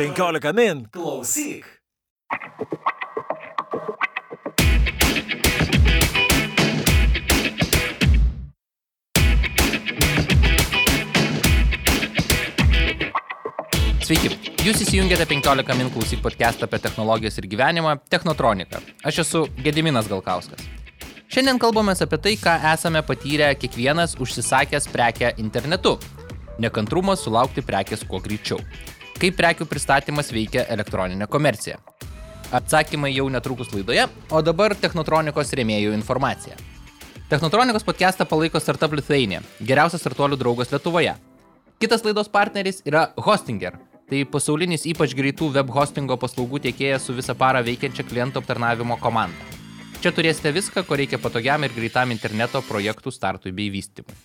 15 0.00 0.52
min. 0.56 0.86
Klausyk. 0.88 1.66
Sveiki, 14.00 14.30
jūs 14.64 14.80
įsijungėte 14.80 15.26
15 15.28 15.76
min 15.76 15.90
klausyk 15.92 16.22
podcastą 16.24 16.64
apie 16.64 16.80
technologijas 16.80 17.36
ir 17.36 17.50
gyvenimą 17.52 17.98
Technotronika. 18.08 18.80
Aš 19.04 19.18
esu 19.26 19.42
Gediminas 19.60 20.08
Galkauskas. 20.08 20.64
Šiandien 21.28 21.60
kalbame 21.60 21.92
apie 21.92 22.20
tai, 22.24 22.32
ką 22.40 22.56
esame 22.72 23.04
patyrę 23.04 23.52
kiekvienas 23.52 24.16
užsisakęs 24.16 24.88
prekę 24.88 25.34
internetu. 25.36 25.98
Nekantrumas 26.56 27.20
sulaukti 27.28 27.60
prekės 27.60 28.08
kuo 28.08 28.22
greičiau. 28.24 28.64
Kaip 29.20 29.34
prekių 29.36 29.66
pristatymas 29.68 30.30
veikia 30.32 30.62
elektroninė 30.72 31.26
komercija. 31.28 31.76
Atsakymai 32.56 33.10
jau 33.12 33.26
netrukus 33.28 33.68
laidoje, 33.74 34.06
o 34.32 34.40
dabar 34.40 34.72
Technotronikos 34.72 35.52
rėmėjų 35.60 35.92
informacija. 35.92 36.56
Technotronikos 37.28 37.84
podcastą 37.84 38.24
palaiko 38.24 38.62
Startup 38.64 38.96
Lithuania, 38.96 39.42
geriausias 39.60 40.00
startuolių 40.00 40.40
draugas 40.40 40.72
Lietuvoje. 40.72 41.12
Kitas 41.84 42.06
laidos 42.08 42.32
partneris 42.32 42.80
yra 42.88 43.10
Hostinger. 43.20 43.76
Tai 44.08 44.24
pasaulinis 44.32 44.88
ypač 44.88 45.12
greitų 45.14 45.52
web 45.52 45.68
hostingo 45.76 46.16
paslaugų 46.18 46.64
tiekėjas 46.64 47.04
su 47.06 47.14
visą 47.14 47.36
parą 47.36 47.60
veikiančia 47.68 48.08
klientų 48.08 48.40
aptarnavimo 48.40 48.96
komanda. 49.04 49.60
Čia 50.00 50.16
turėsite 50.16 50.56
viską, 50.56 50.88
ko 50.88 50.96
reikia 50.96 51.20
patogiam 51.20 51.60
ir 51.68 51.76
greitam 51.76 52.16
interneto 52.16 52.64
projektų 52.64 53.12
startui 53.12 53.52
bei 53.52 53.68
vystymui. 53.68 54.16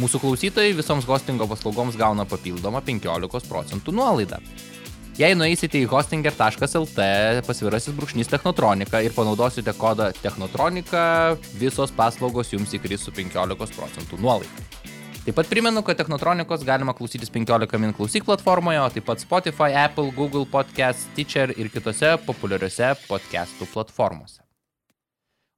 Mūsų 0.00 0.20
klausytojai 0.22 0.72
visoms 0.72 1.04
hostingo 1.04 1.44
paslaugoms 1.50 1.98
gauna 2.00 2.24
papildomą 2.24 2.80
15 2.86 3.48
procentų 3.50 3.92
nuolaidą. 3.92 4.38
Jei 5.20 5.34
nueisite 5.36 5.76
į 5.76 5.88
hostinger.lt 5.90 7.04
pasvirasis 7.44 7.92
brūkšnys 7.98 8.30
technotronika 8.32 9.02
ir 9.04 9.12
panaudosite 9.12 9.74
kodą 9.76 10.06
technotronika, 10.22 11.02
visos 11.60 11.92
paslaugos 11.92 12.54
jums 12.54 12.72
įkris 12.78 13.04
su 13.04 13.12
15 13.12 13.76
procentų 13.76 14.20
nuolaida. 14.22 14.70
Taip 15.26 15.36
pat 15.36 15.50
primenu, 15.52 15.82
kad 15.84 15.98
Technotronikos 16.00 16.64
galima 16.64 16.94
klausytis 16.96 17.28
15 17.28 17.76
min 17.82 17.92
klausyk 17.92 18.24
platformoje, 18.24 18.80
o 18.80 18.88
taip 18.88 19.04
pat 19.04 19.20
Spotify, 19.20 19.74
Apple, 19.82 20.08
Google 20.16 20.46
Podcast, 20.48 21.10
Stitcher 21.10 21.52
ir 21.60 21.68
kitose 21.68 22.14
populiariose 22.24 22.94
podcastų 23.04 23.68
platformose. 23.74 24.40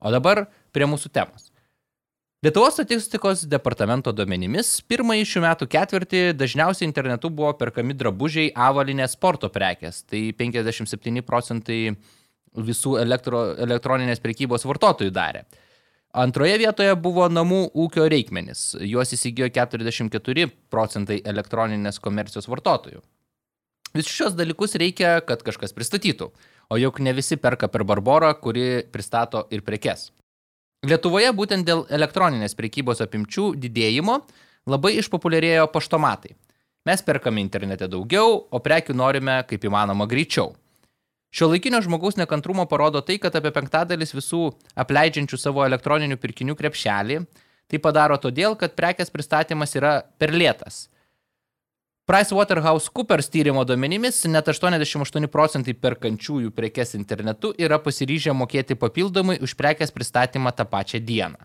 O 0.03 0.11
dabar 0.11 0.49
prie 0.75 0.91
mūsų 0.91 1.15
temos. 1.15 1.52
Lietuvos 2.43 2.75
statistikos 2.75 3.45
departamento 3.47 4.11
duomenimis 4.11 4.81
pirmąjį 4.91 5.27
šių 5.31 5.41
metų 5.45 5.67
ketvirtį 5.71 6.23
dažniausiai 6.35 6.89
internetu 6.89 7.29
buvo 7.31 7.53
perkami 7.55 7.95
drabužiai, 7.95 8.49
avalinės 8.51 9.13
sporto 9.15 9.47
prekės. 9.55 10.01
Tai 10.11 10.23
57 10.41 11.23
procentai 11.23 11.77
visų 12.59 12.97
elektro, 12.99 13.45
elektroninės 13.63 14.19
prekybos 14.25 14.67
vartotojų 14.67 15.13
darė. 15.15 15.45
Antroje 16.19 16.57
vietoje 16.65 16.97
buvo 17.05 17.29
namų 17.31 17.61
ūkio 17.85 18.09
reikmenis. 18.11 18.73
Juos 18.91 19.15
įsigijo 19.15 19.47
44 19.47 20.49
procentai 20.75 21.21
elektroninės 21.23 22.03
komercijos 22.03 22.51
vartotojų. 22.51 23.05
Visus 23.95 24.17
šios 24.17 24.35
dalykus 24.35 24.75
reikia, 24.83 25.21
kad 25.23 25.47
kažkas 25.47 25.79
pristatytų. 25.79 26.33
O 26.75 26.81
juk 26.83 26.99
ne 27.07 27.15
visi 27.15 27.39
perka 27.39 27.71
per 27.71 27.87
Barborą, 27.87 28.35
kuri 28.35 28.83
pristato 28.91 29.45
ir 29.55 29.63
prekes. 29.63 30.09
Lietuvoje 30.83 31.29
būtent 31.31 31.63
dėl 31.63 31.85
elektroninės 31.95 32.57
prekybos 32.59 32.99
apimčių 33.05 33.53
didėjimo 33.55 34.17
labai 34.67 34.97
išpopuliarėjo 34.99 35.69
paštomatai. 35.71 36.33
Mes 36.91 37.05
perkame 37.07 37.39
internete 37.39 37.87
daugiau, 37.87 38.41
o 38.51 38.59
prekių 38.59 38.97
norime 38.99 39.37
kaip 39.47 39.63
įmanoma 39.63 40.09
greičiau. 40.11 40.57
Šio 41.31 41.47
laikinio 41.53 41.79
žmogaus 41.87 42.19
nekantrumo 42.19 42.67
parodo 42.67 42.99
tai, 43.07 43.21
kad 43.23 43.39
apie 43.39 43.53
penktadalis 43.55 44.11
visų 44.11 44.49
apleidžiančių 44.75 45.39
savo 45.39 45.63
elektroninių 45.69 46.19
pirkinių 46.19 46.59
krepšelį 46.59 47.21
tai 47.71 47.79
padaro 47.79 48.19
todėl, 48.19 48.59
kad 48.59 48.75
prekės 48.75 49.15
pristatymas 49.15 49.79
yra 49.79 50.01
per 50.19 50.35
lėtas. 50.35 50.89
PricewaterhouseCoopers 52.11 53.29
tyrimo 53.31 53.63
duomenimis 53.65 54.25
net 54.27 54.49
88 54.51 55.29
procentai 55.31 55.75
perkančiųjų 55.79 56.51
prekes 56.51 56.97
internetu 56.99 57.53
yra 57.55 57.79
pasiryžę 57.79 58.35
mokėti 58.35 58.75
papildomai 58.75 59.37
už 59.39 59.55
prekės 59.55 59.95
pristatymą 59.95 60.51
tą 60.51 60.67
pačią 60.67 60.99
dieną. 60.99 61.39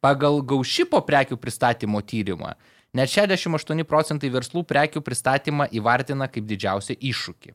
Pagal 0.00 0.40
gaušipo 0.40 1.02
prekių 1.04 1.36
pristatymo 1.36 2.00
tyrimą 2.00 2.54
net 2.96 3.12
68 3.12 3.84
procentai 3.84 4.30
verslų 4.32 4.64
prekių 4.64 5.02
pristatymą 5.04 5.68
įvartina 5.76 6.30
kaip 6.32 6.48
didžiausią 6.48 6.96
iššūkį. 6.96 7.52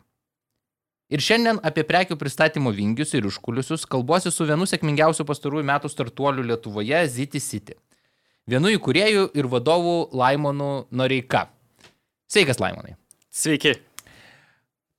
Ir 1.09 1.25
šiandien 1.25 1.57
apie 1.65 1.87
prekių 1.89 2.19
pristatymo 2.21 2.69
vingius 2.69 3.17
ir 3.17 3.25
užkulisius 3.25 3.89
kalbuosi 3.89 4.29
su 4.29 4.45
vienu 4.45 4.69
sėkmingiausių 4.69 5.25
pastarųjų 5.25 5.65
metų 5.73 5.89
startuolių 5.89 6.45
Lietuvoje 6.53 7.01
Ziti 7.09 7.41
City. 7.41 7.73
Vienu 8.45 8.69
įkūrėjų 8.77 9.31
ir 9.33 9.49
vadovų 9.49 9.97
Laimonu 10.13 10.85
Noreika. 10.93 11.47
Sveikas, 12.35 12.59
Laimonai. 12.59 12.97
Sveiki. 13.31 13.77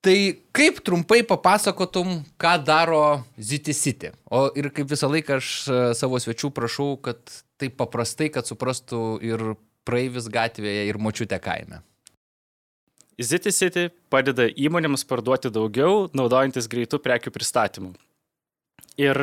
Tai 0.00 0.18
kaip 0.56 0.78
trumpai 0.80 1.18
papasakotum, 1.26 2.22
ką 2.40 2.52
daro 2.64 3.00
Ziti 3.36 3.74
City? 3.76 4.08
O 4.32 4.46
ir 4.56 4.70
kaip 4.72 4.88
visą 4.88 5.10
laiką 5.12 5.36
aš 5.36 5.50
e, 5.68 5.80
savo 5.98 6.16
svečių 6.22 6.48
prašau, 6.56 6.94
kad 7.04 7.20
taip 7.60 7.74
paprastai, 7.76 8.30
kad 8.32 8.48
suprastų 8.48 9.00
ir 9.20 9.44
praeivis 9.84 10.30
gatvėje, 10.32 10.86
ir 10.88 10.96
močiutė 10.96 11.36
kaime. 11.44 11.82
Ziti 13.20 13.52
City 13.52 13.90
padeda 14.08 14.48
įmonėms 14.48 15.04
parduoti 15.04 15.52
daugiau, 15.52 16.06
naudojantis 16.16 16.70
greitų 16.72 17.02
prekių 17.04 17.34
pristatymų. 17.36 17.92
Ir 18.96 19.20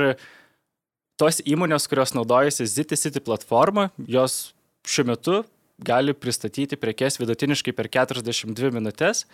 tos 1.18 1.42
įmonės, 1.42 1.90
kurios 1.90 2.14
naudojasi 2.14 2.70
Ziti 2.70 3.00
City 3.08 3.26
platformą, 3.26 3.90
jos 4.06 4.54
šiuo 4.86 5.10
metu 5.16 5.42
gali 5.82 6.14
pristatyti 6.14 6.78
prekes 6.80 7.20
vidutiniškai 7.22 7.74
per 7.76 7.90
42 7.90 8.72
minutės. 8.76 9.26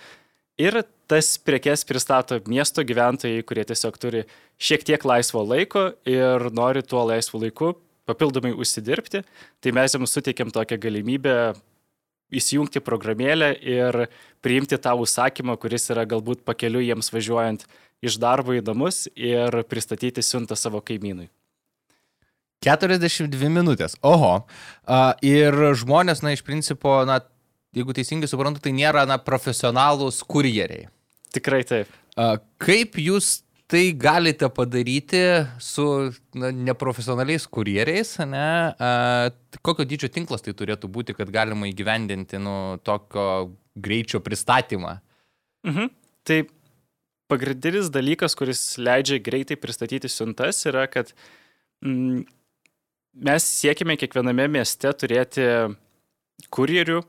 Ir 0.60 0.82
tas 1.08 1.38
prekes 1.40 1.86
pristato 1.88 2.40
miesto 2.52 2.84
gyventojai, 2.84 3.46
kurie 3.48 3.64
tiesiog 3.64 3.96
turi 3.96 4.26
šiek 4.60 4.84
tiek 4.84 5.06
laisvo 5.08 5.46
laiko 5.48 5.94
ir 6.04 6.50
nori 6.52 6.84
tuo 6.84 7.06
laisvu 7.08 7.40
laiku 7.46 7.74
papildomai 8.10 8.52
užsidirbti. 8.52 9.24
Tai 9.64 9.76
mes 9.78 9.96
jiems 9.96 10.16
suteikėm 10.18 10.52
tokią 10.52 10.80
galimybę 10.84 11.36
įsijungti 12.36 12.84
programėlę 12.84 13.54
ir 13.64 14.06
priimti 14.44 14.78
tą 14.78 14.98
užsakymą, 15.00 15.56
kuris 15.62 15.90
yra 15.94 16.06
galbūt 16.10 16.44
pakeliu 16.46 16.84
jiems 16.84 17.14
važiuojant 17.14 17.66
iš 18.06 18.20
darbo 18.22 18.56
į 18.56 18.64
namus 18.66 19.08
ir 19.16 19.64
pristatyti 19.70 20.24
siuntą 20.26 20.60
savo 20.60 20.84
kaimynui. 20.84 21.30
42 22.66 23.52
minutės. 23.54 23.96
Oho. 24.06 24.34
Uh, 24.84 25.12
ir 25.26 25.56
žmonės, 25.80 26.24
na, 26.26 26.34
iš 26.36 26.44
principo, 26.48 27.00
na, 27.08 27.22
jeigu 27.76 27.96
teisingai 27.96 28.30
suprantu, 28.32 28.64
tai 28.64 28.74
nėra, 28.76 29.06
na, 29.10 29.20
profesionalūs 29.24 30.22
kurjeriai. 30.28 30.90
Tikrai 31.36 31.62
taip. 31.68 31.94
Uh, 32.20 32.36
kaip 32.60 32.98
jūs 33.00 33.40
tai 33.70 33.92
galite 33.94 34.50
padaryti 34.50 35.22
su 35.62 35.86
na, 36.34 36.50
neprofesionaliais 36.50 37.46
kurjeriais, 37.48 38.16
ne? 38.26 38.46
A, 38.74 38.90
kokio 39.66 39.86
dydžio 39.86 40.10
tinklas 40.14 40.42
tai 40.46 40.56
turėtų 40.58 40.90
būti, 40.90 41.14
kad 41.18 41.30
galima 41.34 41.70
įgyvendinti 41.70 42.42
nu, 42.42 42.56
tokio 42.84 43.54
greičio 43.78 44.24
pristatymą? 44.26 44.98
Mhm. 45.70 45.94
Tai 46.26 46.40
pagrindinis 47.30 47.92
dalykas, 47.94 48.34
kuris 48.38 48.64
leidžia 48.82 49.22
greitai 49.22 49.60
pristatyti 49.62 50.10
siuntas, 50.10 50.64
yra, 50.66 50.88
kad 50.90 51.14
mm, 51.86 52.26
mes 53.14 53.46
siekime 53.60 53.98
kiekviename 54.00 54.48
mieste 54.52 54.92
turėti 54.94 55.46
kurjerių, 56.54 57.00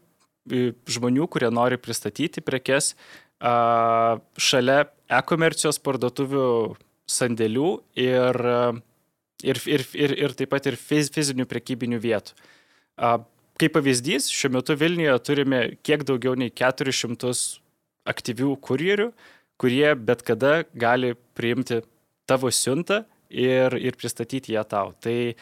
žmonių, 0.90 1.26
kurie 1.30 1.50
nori 1.52 1.78
pristatyti 1.80 2.42
prekes 2.44 2.94
šalia 3.40 4.84
e-komercijos 5.10 5.80
parduotuvių 5.84 6.46
sandėlių 7.10 7.70
ir, 7.98 8.38
ir, 9.42 9.60
ir, 9.66 9.84
ir, 9.96 10.16
ir 10.26 10.34
taip 10.38 10.52
pat 10.52 10.68
ir 10.70 10.76
fiz, 10.80 11.10
fizinių 11.12 11.46
prekybinių 11.50 12.00
vietų. 12.02 12.36
Kaip 13.60 13.74
pavyzdys, 13.76 14.30
šiuo 14.32 14.54
metu 14.56 14.76
Vilniuje 14.80 15.16
turime 15.24 15.60
kiek 15.84 16.04
daugiau 16.08 16.36
nei 16.38 16.52
400 16.52 17.32
aktyvių 18.08 18.54
kurjerių, 18.64 19.10
kurie 19.60 19.88
bet 19.96 20.22
kada 20.24 20.62
gali 20.72 21.12
priimti 21.36 21.82
tavo 22.28 22.48
siuntą 22.52 23.02
ir, 23.28 23.76
ir 23.76 23.98
pristatyti 24.00 24.56
ją 24.56 24.64
tau. 24.68 24.94
Tai 24.96 25.34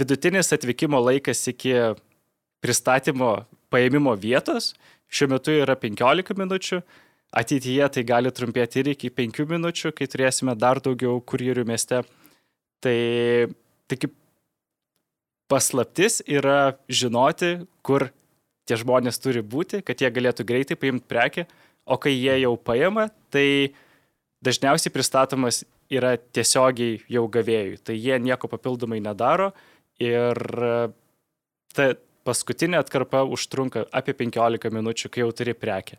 vidutinis 0.00 0.52
atvykimo 0.56 0.98
laikas 1.04 1.44
iki 1.52 1.76
pristatymo 2.64 3.44
paėmimo 3.72 4.16
vietos 4.18 4.72
šiuo 5.10 5.30
metu 5.34 5.54
yra 5.54 5.76
15 5.78 6.36
minučių, 6.38 6.80
Ateityje 7.30 7.86
tai 7.94 8.02
gali 8.02 8.30
trumpėti 8.34 8.80
ir 8.82 8.88
iki 8.96 9.10
5 9.14 9.44
minučių, 9.52 9.92
kai 9.94 10.08
turėsime 10.10 10.56
dar 10.58 10.80
daugiau 10.82 11.20
kurjerių 11.22 11.62
mieste. 11.68 12.00
Tai, 12.82 12.96
kaip 13.86 14.16
paslaptis 15.50 16.18
yra 16.26 16.74
žinoti, 16.90 17.52
kur 17.86 18.08
tie 18.66 18.78
žmonės 18.80 19.22
turi 19.22 19.44
būti, 19.46 19.78
kad 19.86 20.02
jie 20.02 20.10
galėtų 20.10 20.46
greitai 20.48 20.78
paimti 20.78 21.06
prekę, 21.06 21.46
o 21.86 21.98
kai 22.02 22.16
jie 22.16 22.34
jau 22.42 22.56
paima, 22.58 23.06
tai 23.30 23.76
dažniausiai 24.42 24.90
pristatomas 24.90 25.62
yra 25.90 26.16
tiesiogiai 26.18 26.98
jau 27.10 27.28
gavėjui. 27.30 27.78
Tai 27.78 27.94
jie 27.94 28.18
nieko 28.18 28.50
papildomai 28.50 28.98
nedaro 29.04 29.52
ir 30.00 30.40
ta 31.74 31.90
paskutinė 32.26 32.80
atkarpa 32.80 33.24
užtrunka 33.28 33.86
apie 33.96 34.14
15 34.16 34.72
minučių, 34.74 35.10
kai 35.12 35.24
jau 35.24 35.32
turi 35.36 35.54
prekę. 35.56 35.98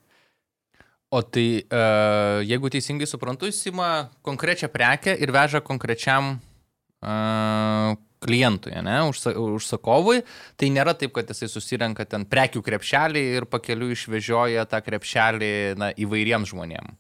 O 1.12 1.20
tai, 1.28 1.66
uh, 1.66 2.40
jeigu 2.48 2.70
teisingai 2.72 3.08
suprantu, 3.10 3.50
jis 3.50 3.66
ima 3.68 4.08
konkrečią 4.24 4.70
prekę 4.72 5.18
ir 5.20 5.34
veža 5.36 5.60
konkrečiam 5.60 6.38
uh, 6.38 7.98
klientui, 8.22 8.72
ne, 8.86 9.00
užsa, 9.10 9.34
užsakovui, 9.36 10.22
tai 10.56 10.70
nėra 10.72 10.94
taip, 10.96 11.12
kad 11.18 11.34
jisai 11.34 11.50
susirenka 11.52 12.06
ten 12.08 12.24
prekių 12.30 12.62
krepšelį 12.64 13.24
ir 13.40 13.48
pakeliu 13.50 13.90
išvežioja 13.92 14.64
tą 14.72 14.80
krepšelį 14.86 15.52
na, 15.82 15.90
įvairiems 16.00 16.54
žmonėms. 16.54 16.96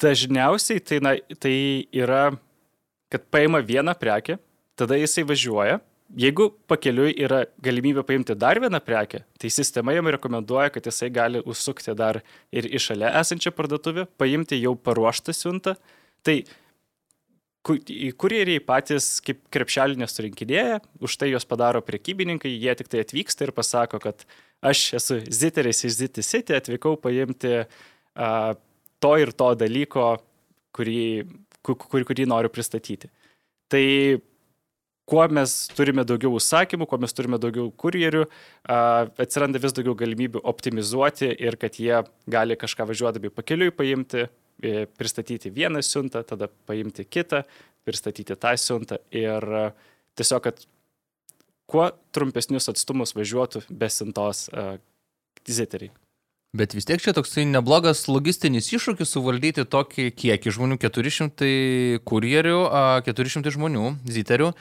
Dažniausiai 0.00 0.80
tai, 0.86 1.00
na, 1.02 1.16
tai 1.42 1.54
yra, 1.90 2.30
kad 3.10 3.26
paima 3.34 3.60
vieną 3.66 3.96
prekę, 3.98 4.38
tada 4.82 4.98
jisai 5.00 5.24
važiuoja. 5.28 5.80
Jeigu 6.18 6.50
pakeliui 6.68 7.14
yra 7.24 7.46
galimybė 7.64 8.02
paimti 8.04 8.34
dar 8.36 8.58
vieną 8.60 8.82
prekę, 8.84 9.22
tai 9.40 9.48
sistema 9.54 9.94
jam 9.96 10.10
rekomenduoja, 10.12 10.68
kad 10.74 10.84
jisai 10.84 11.08
gali 11.14 11.40
užsukti 11.48 11.94
dar 11.96 12.18
ir 12.52 12.68
į 12.68 12.80
šalia 12.84 13.14
esančią 13.22 13.54
parduotuvę, 13.56 14.04
paimti 14.20 14.58
jau 14.60 14.74
paruoštą 14.76 15.32
siuntą. 15.36 15.72
Tai 16.26 16.42
kurjeriai 17.64 18.60
patys 18.66 19.20
kaip 19.24 19.40
krepšelį 19.54 20.02
nesurinkinėja, 20.02 20.80
už 21.00 21.16
tai 21.16 21.30
juos 21.30 21.46
padaro 21.48 21.80
prekybininkai, 21.86 22.50
jie 22.50 22.74
tik 22.76 22.90
tai 22.92 23.04
atvyksta 23.06 23.46
ir 23.46 23.54
pasako, 23.56 24.02
kad 24.02 24.26
aš 24.60 24.82
esu 24.98 25.20
ziteris 25.30 25.84
iš 25.86 25.96
Zity 26.00 26.26
City, 26.26 26.58
atvykau 26.58 26.98
paimti 27.00 27.62
uh, 27.62 28.52
to 29.02 29.14
ir 29.22 29.32
to 29.32 29.48
dalyko, 29.58 30.10
kurį, 30.74 31.06
kur, 31.62 32.04
kurį 32.10 32.26
noriu 32.28 32.50
pristatyti. 32.52 33.10
Tai 33.70 33.84
kuo 35.12 35.28
mes 35.28 35.54
turime 35.76 36.06
daugiau 36.08 36.32
užsakymų, 36.40 36.88
kuo 36.88 36.98
mes 37.04 37.12
turime 37.12 37.36
daugiau 37.42 37.68
kurjerių, 37.84 38.24
atsiranda 39.20 39.60
vis 39.60 39.76
daugiau 39.76 39.92
galimybių 40.00 40.40
optimizuoti 40.48 41.28
ir 41.36 41.60
kad 41.60 41.76
jie 41.76 42.00
gali 42.32 42.56
kažką 42.56 42.88
važiuodami 42.88 43.28
pakeliui 43.36 43.74
paimti, 43.76 44.30
E, 44.62 44.86
pristatyti 44.86 45.50
vieną 45.50 45.82
siuntą, 45.82 46.22
tada 46.22 46.46
paimti 46.66 47.04
kitą, 47.04 47.42
pristatyti 47.84 48.36
tą 48.38 48.52
siuntą 48.56 49.00
ir 49.10 49.42
tiesiog, 50.14 50.42
kad 50.44 50.60
kuo 51.66 51.88
trumpesnius 52.14 52.70
atstumus 52.70 53.10
važiuotų 53.16 53.64
be 53.70 53.88
siuntos 53.90 54.44
uh, 54.52 54.76
ziteriai. 55.48 55.90
Bet 56.54 56.76
vis 56.76 56.86
tiek 56.86 57.02
čia 57.02 57.14
toksai 57.16 57.46
neblogas 57.48 58.04
logistinis 58.06 58.68
iššūkis 58.76 59.16
suvaldyti 59.16 59.64
tokį 59.66 60.10
kiekį 60.14 60.54
žmonių, 60.54 60.78
400 60.84 61.50
kurjerių, 62.06 62.58
400 63.08 63.54
žmonių, 63.56 63.86
ziterių, 64.04 64.52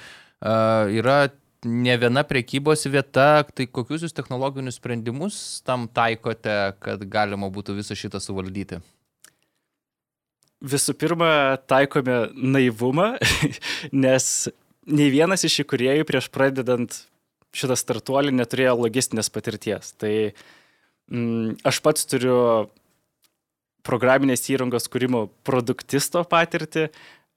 yra 0.42 1.20
ne 1.66 1.98
viena 2.02 2.24
prekybos 2.26 2.88
vieta, 2.90 3.44
tai 3.54 3.68
kokius 3.70 4.08
jūs 4.08 4.18
technologinius 4.18 4.80
sprendimus 4.82 5.62
tam 5.68 5.86
taikote, 5.88 6.58
kad 6.82 7.06
galima 7.06 7.52
būtų 7.54 7.78
visą 7.78 7.98
šitą 7.98 8.22
suvaldyti? 8.24 8.82
visų 10.62 10.96
pirma 10.98 11.58
taikome 11.70 12.30
naivumą, 12.34 13.16
nes 14.06 14.26
nei 14.86 15.10
vienas 15.14 15.46
iš 15.48 15.62
įkūrėjų 15.66 16.06
prieš 16.08 16.30
pradedant 16.34 17.02
šitą 17.58 17.76
startuolį 17.78 18.34
neturėjo 18.38 18.78
logistinės 18.86 19.32
patirties. 19.34 19.96
Tai 20.00 20.14
mm, 21.12 21.58
aš 21.68 21.82
pats 21.84 22.08
turiu 22.08 22.38
programinės 23.86 24.46
įrangos 24.54 24.88
kūrimo 24.94 25.26
produktisto 25.48 26.22
patirtį, 26.30 26.88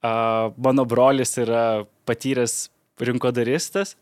a, 0.05 0.13
mano 0.55 0.85
brolis 0.87 1.33
yra 1.41 1.83
patyręs 2.05 2.67
rinkodaristas 3.01 3.95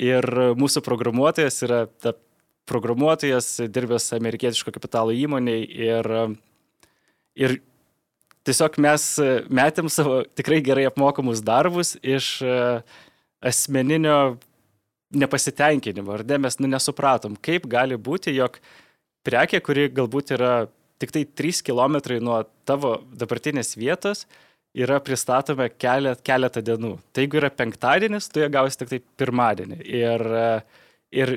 ir 0.00 0.26
mūsų 0.58 0.82
programuotojas 0.84 1.62
yra 1.66 1.84
ta 2.02 2.14
programuotojas, 2.68 3.58
dirbęs 3.68 4.08
amerikietiško 4.16 4.72
kapitalo 4.74 5.12
įmonėje 5.12 5.66
ir, 5.84 6.08
ir 7.36 7.56
tiesiog 8.48 8.78
mes 8.80 9.04
metėm 9.52 9.90
savo 9.92 10.22
tikrai 10.36 10.62
gerai 10.64 10.86
apmokamus 10.88 11.44
darbus 11.44 11.94
iš 12.00 12.38
asmeninio 13.44 14.38
nepasitenkinimo, 15.14 16.14
ar 16.16 16.24
ne, 16.26 16.38
mes 16.46 16.56
nu, 16.58 16.70
nesupratom, 16.70 17.36
kaip 17.44 17.68
gali 17.70 17.98
būti, 18.00 18.34
jog 18.34 18.56
prekė, 19.26 19.60
kuri 19.64 19.86
galbūt 19.92 20.34
yra 20.36 20.54
tik 21.02 21.12
tai 21.14 21.24
3 21.26 21.62
km 21.66 21.98
nuo 22.24 22.40
tavo 22.66 22.96
dabartinės 23.12 23.74
vietos, 23.78 24.24
yra 24.74 24.98
pristatoma 25.02 25.68
kelet, 25.70 26.22
keletą 26.26 26.62
dienų. 26.64 26.96
Tai 27.14 27.24
jeigu 27.24 27.38
yra 27.38 27.50
penktadienis, 27.54 28.28
tu 28.32 28.42
ją 28.42 28.50
gausi 28.52 28.80
tik 28.80 28.90
tai 28.90 29.00
pirmadienį. 29.20 29.78
Ir, 29.86 30.24
e, 30.40 30.48
ir 31.14 31.34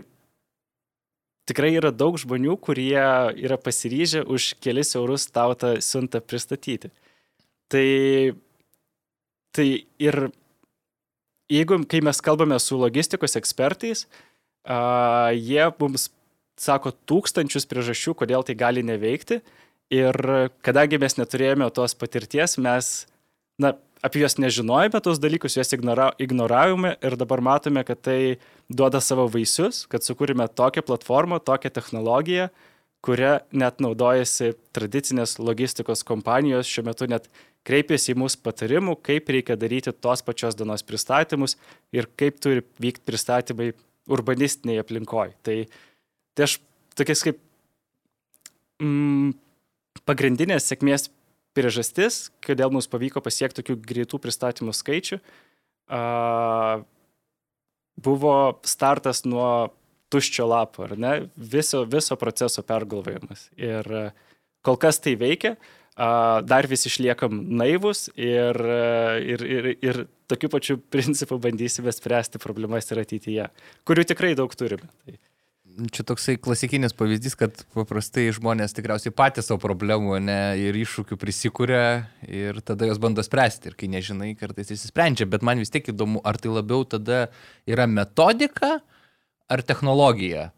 tikrai 1.48 1.76
yra 1.78 1.92
daug 1.94 2.18
žmonių, 2.20 2.58
kurie 2.60 2.98
yra 2.98 3.60
pasiryžę 3.62 4.26
už 4.26 4.56
kelis 4.64 4.96
eurus 4.98 5.30
tau 5.30 5.54
tą 5.56 5.78
siuntą 5.84 6.22
pristatyti. 6.22 6.92
Tai, 7.72 7.88
tai 9.54 9.68
ir 10.00 10.30
jeigu, 11.52 11.82
kai 11.88 12.02
mes 12.04 12.22
kalbame 12.24 12.58
su 12.60 12.80
logistikos 12.80 13.38
ekspertais, 13.40 14.06
uh, 14.68 15.32
jie 15.36 15.68
mums 15.80 16.10
sako 16.58 16.94
tūkstančius 17.08 17.68
priežasčių, 17.70 18.16
kodėl 18.18 18.44
tai 18.44 18.56
gali 18.58 18.84
neveikti. 18.84 19.42
Ir 19.94 20.18
kadangi 20.66 21.00
mes 21.00 21.16
neturėjome 21.16 21.70
tos 21.72 21.96
patirties, 21.96 22.58
mes, 22.60 23.08
na, 23.62 23.74
apie 24.06 24.22
juos 24.22 24.38
nežinojome 24.42 25.02
tos 25.04 25.20
dalykus, 25.22 25.58
juos 25.58 25.74
ignora, 25.74 26.12
ignoravome 26.22 26.96
ir 27.02 27.18
dabar 27.20 27.42
matome, 27.42 27.84
kad 27.88 28.02
tai 28.06 28.38
duoda 28.70 29.02
savo 29.02 29.28
vaisius, 29.32 29.86
kad 29.92 30.06
sukūrėme 30.06 30.48
tokią 30.54 30.84
platformą, 30.86 31.40
tokią 31.44 31.72
technologiją, 31.74 32.50
kuria 33.06 33.40
net 33.52 33.82
naudojasi 33.84 34.54
tradicinės 34.76 35.38
logistikos 35.40 36.04
kompanijos, 36.08 36.70
šiuo 36.70 36.88
metu 36.90 37.08
net 37.10 37.30
kreipiasi 37.68 38.14
į 38.14 38.20
mus 38.22 38.38
patarimų, 38.40 38.98
kaip 39.04 39.30
reikia 39.32 39.58
daryti 39.60 39.92
tos 39.92 40.24
pačios 40.26 40.56
dienos 40.58 40.86
pristatymus 40.88 41.58
ir 41.96 42.08
kaip 42.20 42.40
turi 42.44 42.64
vykti 42.82 43.06
pristatymai 43.08 43.74
urbanistiniai 44.08 44.82
aplinkoje. 44.82 45.36
Tai, 45.44 45.58
tai 46.36 46.48
aš 46.48 46.58
tokias 46.98 47.26
kaip 47.28 47.42
mm, 48.84 49.36
pagrindinės 50.08 50.70
sėkmės 50.72 51.10
priežastis, 51.58 52.28
kodėl 52.46 52.72
mums 52.74 52.90
pavyko 52.92 53.24
pasiekti 53.26 53.64
tokių 53.64 53.80
greitų 53.90 54.22
pristatymų 54.22 54.76
skaičių, 54.78 55.20
buvo 58.08 58.38
startas 58.68 59.24
nuo 59.26 59.50
tuščio 60.14 60.46
lapo, 60.48 60.86
ar 60.88 60.96
ne, 61.00 61.14
viso, 61.36 61.84
viso 61.90 62.16
proceso 62.20 62.64
pergalvojimas. 62.64 63.50
Ir 63.60 63.90
kol 64.66 64.80
kas 64.80 65.02
tai 65.04 65.18
veikia, 65.20 65.56
dar 65.98 66.68
vis 66.70 66.86
išliekam 66.88 67.40
naivus 67.58 68.08
ir, 68.14 68.60
ir, 69.26 69.44
ir, 69.44 69.72
ir 69.82 70.04
tokiu 70.30 70.52
pačiu 70.54 70.78
principu 70.94 71.40
bandysime 71.42 71.92
spręsti 71.94 72.42
problemas 72.44 72.92
ir 72.92 73.02
ateityje, 73.02 73.48
kurių 73.88 74.06
tikrai 74.14 74.36
daug 74.38 74.54
turime. 74.56 74.90
Tai 75.04 75.18
čia 75.94 76.04
toksai 76.08 76.38
klasikinis 76.42 76.96
pavyzdys, 76.98 77.36
kad 77.38 77.62
paprastai 77.76 78.28
žmonės 78.36 78.74
tikriausiai 78.78 79.14
patys 79.16 79.50
savo 79.50 79.62
problemų 79.62 80.20
ne, 80.24 80.40
ir 80.62 80.78
iššūkių 80.78 81.18
prisikūrė 81.22 81.84
ir 82.28 82.62
tada 82.66 82.90
jos 82.90 83.02
bando 83.02 83.24
spręsti. 83.26 83.72
Ir 83.72 83.78
kai 83.80 83.90
nežinai, 83.94 84.34
kartais 84.40 84.74
įsisprendžia. 84.74 85.30
Bet 85.30 85.46
man 85.46 85.62
vis 85.62 85.74
tiek 85.74 85.88
įdomu, 85.94 86.22
ar 86.28 86.40
tai 86.42 86.54
labiau 86.54 86.86
tada 86.90 87.28
yra 87.70 87.88
metodika 87.90 88.80
ar 89.48 89.66
technologija. 89.66 90.52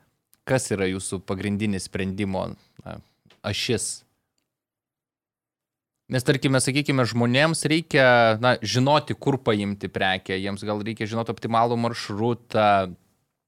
Kas 0.48 0.72
yra 0.74 0.88
jūsų 0.90 1.22
pagrindinis 1.30 1.90
sprendimo 1.90 2.48
na, 2.86 3.00
ašis? 3.46 4.00
Nes 6.10 6.26
tarkime, 6.26 6.58
sakykime, 6.58 7.04
žmonėms 7.06 7.68
reikia 7.70 8.40
na, 8.42 8.56
žinoti, 8.66 9.14
kur 9.14 9.38
paimti 9.46 9.92
prekę, 9.94 10.34
jiems 10.42 10.64
gal 10.66 10.82
reikia 10.82 11.06
žinoti 11.06 11.36
optimalų 11.36 11.78
maršrutą, 11.78 12.72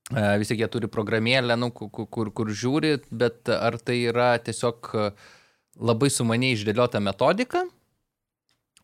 vis 0.10 0.50
tiek 0.50 0.64
jie 0.64 0.70
turi 0.72 0.90
programėlę, 0.92 1.56
nu, 1.60 1.70
kur, 1.76 2.08
kur, 2.10 2.32
kur 2.36 2.50
žiūri, 2.50 2.98
bet 3.12 3.52
ar 3.54 3.78
tai 3.80 4.00
yra 4.10 4.34
tiesiog 4.44 4.90
labai 5.80 6.10
sumaniai 6.12 6.58
išdėliota 6.58 7.00
metodika, 7.04 7.64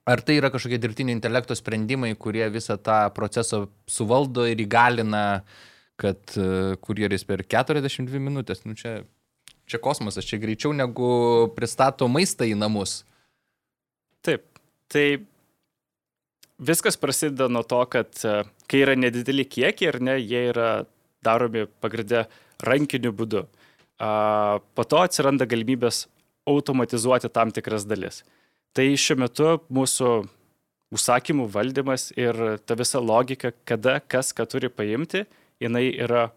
ar 0.08 0.24
tai 0.24 0.38
yra 0.40 0.52
kažkokie 0.54 0.80
dirbtinio 0.80 1.16
intelekto 1.16 1.56
sprendimai, 1.58 2.14
kurie 2.16 2.48
visą 2.54 2.78
tą 2.80 3.00
procesą 3.16 3.66
suvaldo 3.92 4.46
ir 4.48 4.62
įgalina, 4.64 5.24
kad 6.00 6.36
e, 6.38 6.76
kurjeris 6.84 7.26
per 7.28 7.44
42 7.44 8.22
minutės, 8.22 8.64
nu 8.70 8.78
čia, 8.78 9.02
čia 9.68 9.80
kosmosas, 9.84 10.28
čia 10.30 10.40
greičiau 10.40 10.76
negu 10.78 11.10
pristato 11.58 12.08
maistą 12.12 12.48
į 12.48 12.56
namus. 12.60 13.02
Taip, 14.26 14.46
tai 14.94 15.08
viskas 16.62 17.00
prasideda 17.02 17.50
nuo 17.52 17.66
to, 17.68 17.82
kad 17.92 18.14
e, 18.24 18.44
kai 18.70 18.84
yra 18.86 18.96
nedideli 19.00 19.48
kiekiai, 19.50 19.92
ar 19.92 20.00
ne, 20.06 20.20
jie 20.22 20.46
yra 20.54 20.70
daromi 21.28 21.68
pagrindę 21.84 22.26
rankiniu 22.64 23.12
būdu. 23.12 23.46
po 24.78 24.84
to 24.86 24.98
atsiranda 25.02 25.46
galimybės 25.50 26.06
automatizuoti 26.48 27.30
tam 27.34 27.52
tikras 27.52 27.86
dalis. 27.86 28.24
Tai 28.74 28.86
šiuo 28.94 29.18
metu 29.24 29.48
mūsų 29.74 30.12
užsakymų 30.94 31.48
valdymas 31.52 32.12
ir 32.16 32.60
ta 32.66 32.78
visa 32.80 33.02
logika, 33.02 33.52
kada 33.66 34.00
kas 34.00 34.32
ką 34.38 34.46
turi 34.48 34.70
paimti, 34.70 35.26
jinai 35.60 35.90
yra 35.98 36.30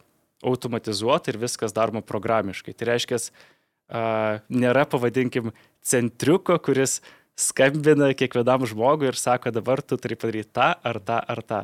automatizuota 0.42 1.30
ir 1.30 1.38
viskas 1.42 1.74
daroma 1.76 2.00
programiškai. 2.00 2.74
Tai 2.74 2.88
reiškia, 2.94 3.20
nėra, 4.48 4.86
pavadinkim, 4.88 5.52
centriuko, 5.84 6.56
kuris 6.64 7.00
skambina 7.40 8.10
kiekvienam 8.16 8.66
žmogui 8.68 9.10
ir 9.10 9.20
sako, 9.20 9.52
dabar 9.54 9.82
tu 9.82 10.00
turi 10.00 10.16
padaryti 10.18 10.52
tą 10.56 10.72
ar 10.80 11.00
tą 11.04 11.20
ar 11.20 11.44
tą. 11.44 11.62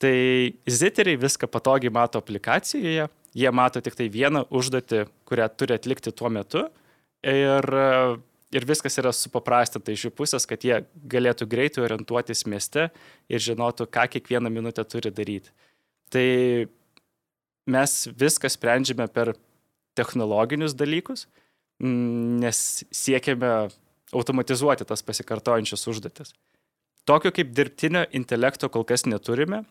Tai 0.00 0.16
ziteriai 0.64 1.18
viską 1.20 1.48
patogiai 1.52 1.92
mato 1.92 2.20
aplikacijoje, 2.22 3.04
jie 3.36 3.50
mato 3.52 3.82
tik 3.84 3.96
tai 3.98 4.08
vieną 4.08 4.46
užduotį, 4.48 5.04
kurią 5.28 5.48
turi 5.60 5.76
atlikti 5.76 6.12
tuo 6.16 6.30
metu 6.32 6.62
ir, 7.20 7.66
ir 8.56 8.66
viskas 8.68 8.96
yra 9.02 9.12
supaprastinta 9.12 9.92
iš 9.92 10.06
jų 10.06 10.12
pusės, 10.16 10.46
kad 10.48 10.64
jie 10.64 10.78
galėtų 11.12 11.46
greitai 11.50 11.84
orientuotis 11.84 12.46
mieste 12.48 12.88
ir 13.28 13.44
žinotų, 13.44 13.90
ką 13.92 14.06
kiekvieną 14.14 14.52
minutę 14.52 14.86
turi 14.88 15.12
daryti. 15.12 15.52
Tai 16.10 16.26
mes 17.70 17.96
viską 18.08 18.48
sprendžiame 18.50 19.04
per 19.12 19.34
technologinius 19.98 20.72
dalykus, 20.74 21.26
nes 21.80 22.62
siekiame 22.88 23.68
automatizuoti 24.16 24.88
tas 24.88 25.04
pasikartojančias 25.04 25.84
užduotis. 25.92 26.32
Tokio 27.04 27.32
kaip 27.36 27.52
dirbtinio 27.56 28.06
intelekto 28.16 28.68
kol 28.72 28.84
kas 28.88 29.06
neturime, 29.06 29.62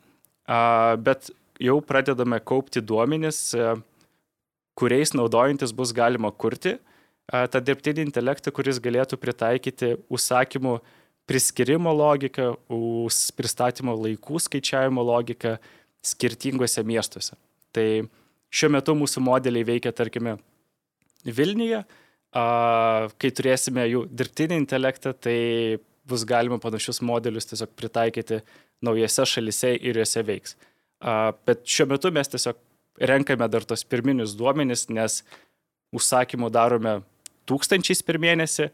bet 1.05 1.29
jau 1.61 1.77
pradedame 1.85 2.39
kaupti 2.41 2.81
duomenis, 2.81 3.51
kuriais 4.79 5.13
naudojantis 5.13 5.73
bus 5.75 5.91
galima 5.93 6.31
kurti 6.31 6.77
tą 7.29 7.61
dirbtinį 7.61 8.07
intelektą, 8.07 8.51
kuris 8.55 8.79
galėtų 8.81 9.19
pritaikyti 9.21 9.91
užsakymų 10.09 10.79
priskirimo 11.29 11.91
logiką, 11.93 12.55
pristatymo 13.37 13.93
laikų 13.93 14.39
skaičiavimo 14.41 15.03
logiką 15.05 15.59
skirtingose 16.01 16.81
miestuose. 16.87 17.35
Tai 17.75 17.85
šiuo 18.49 18.71
metu 18.73 18.95
mūsų 18.97 19.21
modeliai 19.21 19.67
veikia, 19.67 19.93
tarkime, 19.93 20.39
Vilniuje, 21.27 21.83
kai 22.31 23.29
turėsime 23.35 23.83
jų 23.91 24.05
dirbtinį 24.07 24.55
intelektą, 24.63 25.11
tai 25.11 25.77
bus 26.09 26.25
galima 26.27 26.59
panašius 26.61 27.01
modelius 27.05 27.47
tiesiog 27.49 27.71
pritaikyti 27.77 28.41
naujose 28.85 29.25
šalise 29.29 29.75
ir 29.77 30.01
juose 30.01 30.23
veiks. 30.25 30.57
Bet 31.45 31.63
šiuo 31.69 31.87
metu 31.93 32.11
mes 32.15 32.31
tiesiog 32.31 32.59
renkame 33.11 33.47
dar 33.47 33.65
tos 33.67 33.85
pirminius 33.87 34.35
duomenis, 34.37 34.87
nes 34.91 35.21
užsakymų 35.95 36.51
darome 36.53 36.99
tūkstančiais 37.49 38.03
per 38.05 38.19
mėnesį. 38.21 38.69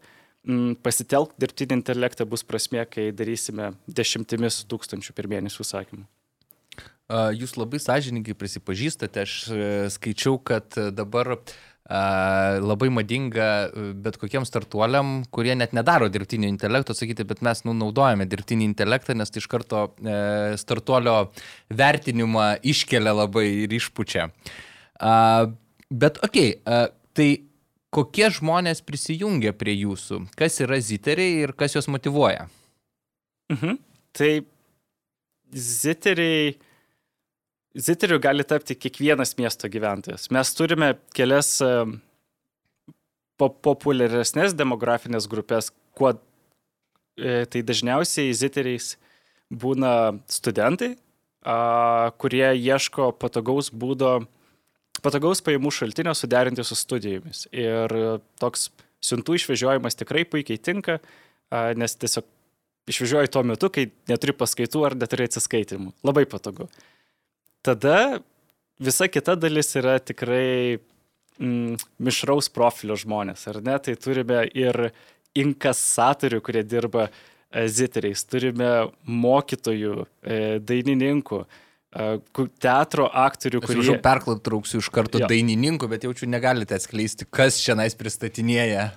Mm, 0.46 0.76
pasitelk 0.78 1.32
dirbtinį 1.42 1.80
intelektą 1.80 2.26
bus 2.28 2.44
prasmė, 2.46 2.84
kai 2.86 3.08
darysime 3.14 3.72
dešimtimis 3.90 4.60
tūkstančių 4.70 5.14
per 5.16 5.26
mėnesį 5.30 5.62
užsakymų. 5.64 6.04
Jūs 7.38 7.54
labai 7.54 7.78
sąžininkai 7.82 8.34
prisipažįstate, 8.34 9.22
aš 9.22 9.34
e, 9.54 9.66
skaičiau, 9.94 10.40
kad 10.42 10.74
dabar 10.94 11.36
uh, 11.36 11.54
labai 11.86 12.88
madinga 12.90 13.48
e, 13.70 13.86
bet 14.02 14.18
kokiem 14.18 14.46
startuoliam, 14.48 15.20
kurie 15.30 15.54
net 15.54 15.74
nedaro 15.76 16.08
dirbtinio 16.10 16.48
intelekto, 16.50 16.96
sakyti, 16.98 17.26
bet 17.28 17.42
mes 17.46 17.62
nu, 17.66 17.76
naudojame 17.78 18.26
dirbtinį 18.26 18.66
intelektą, 18.72 19.14
nes 19.14 19.30
tai 19.30 19.42
iš 19.42 19.46
karto 19.50 19.84
e, 20.02 20.56
startuolio 20.58 21.30
vertinimą 21.70 22.56
iškelia 22.66 23.14
labai 23.14 23.46
ir 23.64 23.76
išpučia. 23.78 24.30
Bet 25.86 26.18
okei, 26.24 26.56
okay, 26.56 26.88
tai 27.14 27.28
kokie 27.94 28.30
žmonės 28.32 28.82
prisijungia 28.84 29.52
prie 29.56 29.76
jūsų? 29.76 30.22
Kas 30.36 30.58
yra 30.64 30.80
ziteriai 30.82 31.42
ir 31.44 31.52
kas 31.56 31.76
juos 31.76 31.86
motivuoja? 31.92 32.48
Mhm. 33.52 33.78
Tai 34.16 34.32
ziteriai 35.52 36.56
Ziteriu 37.76 38.16
gali 38.22 38.44
tapti 38.48 38.74
kiekvienas 38.78 39.34
miesto 39.36 39.68
gyventojas. 39.68 40.30
Mes 40.32 40.52
turime 40.56 40.94
kelias 41.16 41.58
e, 41.60 41.72
po 43.36 43.50
populiaresnės 43.52 44.54
demografinės 44.56 45.26
grupės, 45.28 45.68
kuo 45.96 46.14
e, 46.14 47.44
tai 47.52 47.62
dažniausiai 47.68 48.32
ziteriais 48.32 48.94
būna 49.52 50.16
studentai, 50.32 50.94
kurie 52.18 52.46
ieško 52.56 53.12
patogaus 53.20 53.68
būdo, 53.70 54.16
patogaus 55.04 55.44
pajamų 55.46 55.70
šaltinio 55.70 56.16
suderinti 56.16 56.64
su 56.66 56.74
studijomis. 56.74 57.44
Ir 57.54 57.92
toks 58.42 58.70
siuntų 59.04 59.36
išvežiojimas 59.38 60.00
tikrai 60.00 60.24
puikiai 60.26 60.58
tinka, 60.58 60.98
nes 61.78 61.94
tiesiog 62.00 62.26
išvežioji 62.90 63.30
tuo 63.30 63.44
metu, 63.46 63.70
kai 63.70 63.92
neturi 64.10 64.34
paskaitų 64.34 64.82
ar 64.88 64.98
neturi 64.98 65.28
atsiskaitimų. 65.28 65.92
Labai 66.06 66.26
patogu 66.30 66.66
tada 67.66 67.98
visa 68.78 69.08
kita 69.08 69.36
dalis 69.40 69.72
yra 69.78 69.98
tikrai 69.98 70.78
mm, 71.40 71.76
mišraus 72.02 72.50
profilio 72.52 72.96
žmonės, 72.98 73.46
ar 73.50 73.60
ne? 73.64 73.76
Tai 73.82 73.96
turime 74.00 74.44
ir 74.56 74.90
inkasatorių, 75.36 76.40
kurie 76.44 76.64
dirba 76.64 77.08
e, 77.08 77.66
ziteriais, 77.68 78.24
turime 78.28 78.70
mokytojų, 79.04 80.06
e, 80.24 80.40
dainininkų, 80.64 81.42
e, 81.44 82.10
teatro 82.62 83.08
aktorių, 83.26 83.62
kurie... 83.64 83.82
Aš 83.84 83.92
jau 83.92 83.98
perklautrauksiu 84.04 84.80
iš 84.84 84.90
karto 84.94 85.20
jo. 85.20 85.28
dainininkų, 85.30 85.90
bet 85.92 86.08
jaučiu 86.08 86.28
negalite 86.30 86.76
atskleisti, 86.78 87.28
kas 87.28 87.60
čia 87.62 87.76
nais 87.78 87.96
pristatinėja 87.98 88.90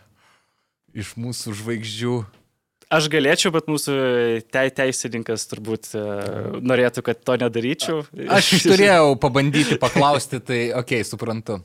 iš 0.95 1.15
mūsų 1.19 1.55
žvaigždžių. 1.59 2.17
Aš 2.89 3.05
galėčiau, 3.13 3.51
bet 3.53 3.67
mūsų 3.69 3.95
te 4.49 4.63
teisininkas 4.73 5.43
turbūt 5.51 5.91
uh, 5.93 6.55
norėtų, 6.57 7.03
kad 7.05 7.19
to 7.21 7.35
nedaryčiau. 7.37 8.01
Aš 8.33 8.49
turėjau 8.65 9.13
pabandyti 9.21 9.77
paklausti, 9.81 10.39
tai 10.41 10.61
okei, 10.73 11.03
okay, 11.03 11.05
suprantu. 11.05 11.59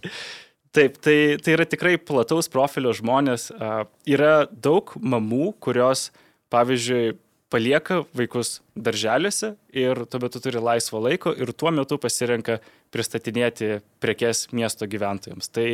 Taip, 0.74 0.98
tai, 1.00 1.16
tai 1.40 1.54
yra 1.54 1.64
tikrai 1.70 1.94
plataus 1.96 2.50
profilio 2.52 2.92
žmonės. 2.92 3.48
Uh, 3.56 3.86
yra 4.04 4.44
daug 4.52 4.92
mamų, 5.00 5.54
kurios, 5.64 6.10
pavyzdžiui, 6.52 7.14
palieka 7.54 8.02
vaikus 8.12 8.58
darželiuose 8.74 9.54
ir 9.72 10.04
tuo 10.10 10.20
metu 10.20 10.40
turi 10.44 10.60
laisvo 10.60 11.00
laiko 11.00 11.32
ir 11.32 11.52
tuo 11.56 11.70
metu 11.72 11.96
pasirenka 12.02 12.58
pristatinėti 12.92 13.78
prekes 14.02 14.48
miesto 14.52 14.88
gyventojams. 14.90 15.48
Tai 15.54 15.68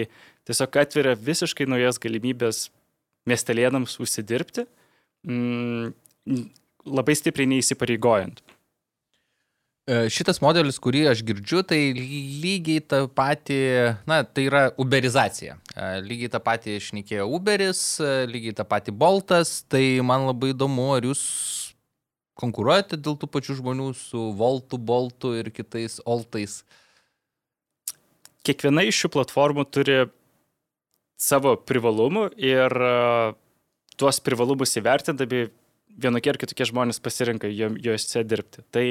tiesiog 0.46 0.76
atveria 0.82 1.16
visiškai 1.16 1.66
naujas 1.70 1.98
galimybės 2.02 2.68
miestelėnams 3.26 3.96
užsidirbti 4.02 4.66
mm, 5.26 5.92
labai 6.88 7.16
stipriai 7.18 7.50
neįsipareigojant. 7.50 8.42
E, 9.90 10.04
šitas 10.12 10.38
modelis, 10.44 10.76
kurį 10.82 11.06
aš 11.10 11.22
girdžiu, 11.26 11.64
tai 11.66 11.78
lygiai 11.96 12.82
tą 12.84 13.00
patį, 13.16 13.60
na, 14.06 14.20
tai 14.22 14.44
yra 14.46 14.62
uberizacija. 14.78 15.56
E, 15.74 15.88
lygiai 16.04 16.30
tą 16.30 16.40
patį 16.44 16.76
išnykėjo 16.78 17.26
Uberis, 17.34 17.80
e, 17.98 18.12
lygiai 18.30 18.54
tą 18.60 18.66
patį 18.70 18.94
Boltas, 19.00 19.62
tai 19.72 19.82
man 20.06 20.28
labai 20.28 20.52
įdomu, 20.52 20.92
ar 20.94 21.08
jūs 21.08 21.24
konkuruojate 22.38 23.00
dėl 23.00 23.18
tų 23.18 23.30
pačių 23.34 23.58
žmonių 23.58 23.90
su 23.98 24.28
Voltu, 24.36 24.78
Boltu 24.78 25.34
ir 25.40 25.50
kitais 25.50 25.98
Oltais. 26.06 26.60
Kiekviena 28.46 28.86
iš 28.86 29.02
šių 29.02 29.14
platformų 29.16 29.66
turi 29.74 29.98
savo 31.20 31.56
privalumų 31.58 32.30
ir 32.38 32.76
tuos 34.00 34.20
privalumus 34.24 34.72
įvertindami 34.80 35.48
vienokie 36.00 36.32
ar 36.32 36.38
kitokie 36.40 36.66
žmonės 36.70 37.00
pasirinka 37.02 37.50
juose 37.50 38.24
dirbti. 38.24 38.64
Tai 38.72 38.84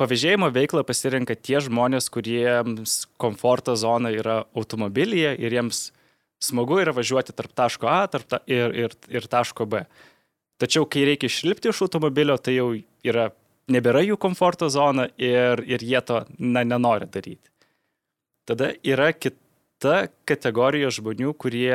pavėžėjimo 0.00 0.48
veiklą 0.54 0.84
pasirinka 0.86 1.36
tie 1.36 1.60
žmonės, 1.64 2.08
kuriems 2.12 2.98
komforto 3.20 3.76
zona 3.76 4.12
yra 4.14 4.42
automobilyje 4.56 5.34
ir 5.40 5.56
jiems 5.58 5.90
smagu 6.42 6.80
yra 6.82 6.94
važiuoti 6.96 7.34
tarp 7.36 7.54
taško 7.56 7.88
A 7.90 8.04
tarp 8.12 8.28
ta, 8.28 8.40
ir, 8.46 8.72
ir, 8.76 8.96
ir 9.08 9.28
taško 9.30 9.66
B. 9.68 9.82
Tačiau, 10.60 10.86
kai 10.88 11.04
reikia 11.04 11.28
išlipti 11.28 11.68
iš 11.68 11.82
automobilio, 11.84 12.38
tai 12.40 12.56
jau 12.56 12.70
yra, 13.04 13.28
nebėra 13.72 14.00
jų 14.06 14.16
komforto 14.20 14.70
zona 14.72 15.10
ir, 15.20 15.60
ir 15.68 15.84
jie 15.84 16.00
to 16.00 16.22
na, 16.38 16.64
nenori 16.64 17.08
daryti. 17.12 17.52
Tada 18.48 18.70
yra 18.86 19.10
kita 19.12 20.06
kategorija 20.28 20.88
žmonių, 20.94 21.34
kurie 21.36 21.74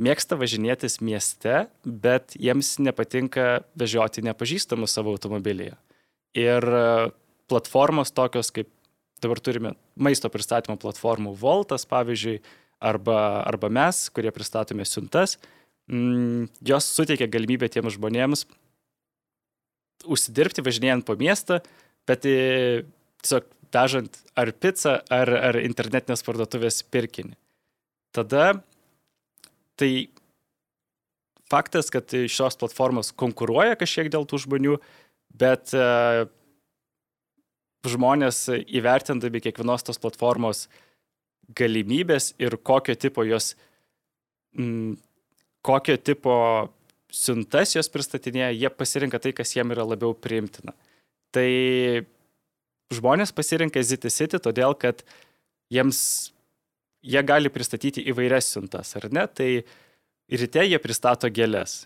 mėgsta 0.00 0.38
važinėtis 0.38 0.98
mieste, 1.04 1.66
bet 1.84 2.34
jiems 2.40 2.76
nepatinka 2.82 3.64
vežioti 3.78 4.24
nepažįstamus 4.26 4.94
savo 4.96 5.14
automobilyje. 5.14 5.76
Ir 6.38 6.66
e, 6.66 6.86
platformos 7.50 8.10
tokios 8.14 8.50
kaip 8.54 8.70
dabar 9.22 9.40
turime 9.40 9.74
maisto 9.94 10.28
pristatymo 10.32 10.76
platformų 10.80 11.36
Voltas, 11.40 11.86
pavyzdžiui, 11.88 12.40
arba, 12.84 13.18
arba 13.46 13.70
mes, 13.72 14.08
kurie 14.12 14.32
pristatome 14.34 14.84
siuntas, 14.88 15.38
mm, 15.88 16.50
jos 16.66 16.90
suteikia 16.96 17.30
galimybę 17.30 17.70
tiems 17.72 17.96
žmonėms 17.96 18.44
užsidirbti 20.04 20.64
važinėjant 20.64 21.06
po 21.06 21.16
miestą, 21.16 21.60
bet 22.08 22.26
e, 22.28 22.84
tiesiog 23.22 23.48
vežant 23.74 24.18
ar 24.38 24.52
pizzą, 24.52 24.98
ar, 25.12 25.30
ar 25.50 25.58
internetinės 25.62 26.22
parduotuvės 26.26 26.82
pirkinį. 26.92 27.34
tada 28.14 28.62
tai 29.80 29.90
faktas, 31.50 31.90
kad 31.92 32.08
šios 32.10 32.56
platformos 32.60 33.12
konkuruoja 33.16 33.76
kažkiek 33.80 34.10
dėl 34.12 34.26
tų 34.28 34.40
žmonių, 34.46 34.78
bet 35.34 35.74
uh, 35.76 36.24
žmonės 37.88 38.46
įvertindami 38.64 39.42
kiekvienos 39.44 39.84
tos 39.86 40.00
platformos 40.00 40.66
galimybės 41.56 42.32
ir 42.40 42.56
kokio 42.56 42.96
tipo 42.96 43.24
jos, 43.28 43.52
m, 44.56 44.96
kokio 45.64 45.98
tipo 46.00 46.34
siuntas 47.14 47.74
jos 47.76 47.90
pristatinėja, 47.92 48.54
jie 48.56 48.70
pasirinka 48.72 49.20
tai, 49.22 49.34
kas 49.36 49.54
jiem 49.54 49.74
yra 49.74 49.84
labiau 49.86 50.16
priimtina. 50.16 50.74
Tai 51.34 51.48
žmonės 52.94 53.34
pasirinka 53.34 53.82
ZTCity 53.82 54.40
todėl, 54.42 54.74
kad 54.78 55.04
jiems 55.72 56.32
jie 57.04 57.22
gali 57.26 57.52
pristatyti 57.52 58.04
įvairias 58.10 58.48
siuntas, 58.54 58.94
ar 58.98 59.08
ne? 59.12 59.26
Tai 59.28 59.48
ryte 60.32 60.64
jie 60.64 60.80
pristato 60.80 61.28
gėlės, 61.28 61.84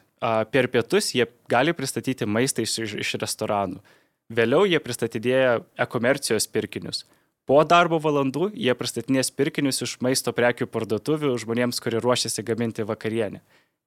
per 0.53 0.71
pietus 0.73 1.13
jie 1.17 1.27
gali 1.51 1.75
pristatyti 1.75 2.27
maistą 2.27 2.65
iš, 2.65 2.95
iš 2.95 3.15
restoranų, 3.23 3.83
vėliau 4.31 4.67
jie 4.69 4.81
pristatydėja 4.83 5.61
e-komercijos 5.85 6.49
pirkinius. 6.53 7.05
Po 7.49 7.63
darbo 7.65 7.97
valandų 7.97 8.51
jie 8.53 8.75
pristatinės 8.77 9.31
pirkinius 9.33 9.81
iš 9.87 9.95
maisto 10.05 10.35
prekių 10.37 10.67
parduotuvių 10.69 11.33
žmonėms, 11.41 11.81
kurie 11.81 12.03
ruošiasi 12.05 12.45
gaminti 12.45 12.85
vakarienę. 12.85 13.41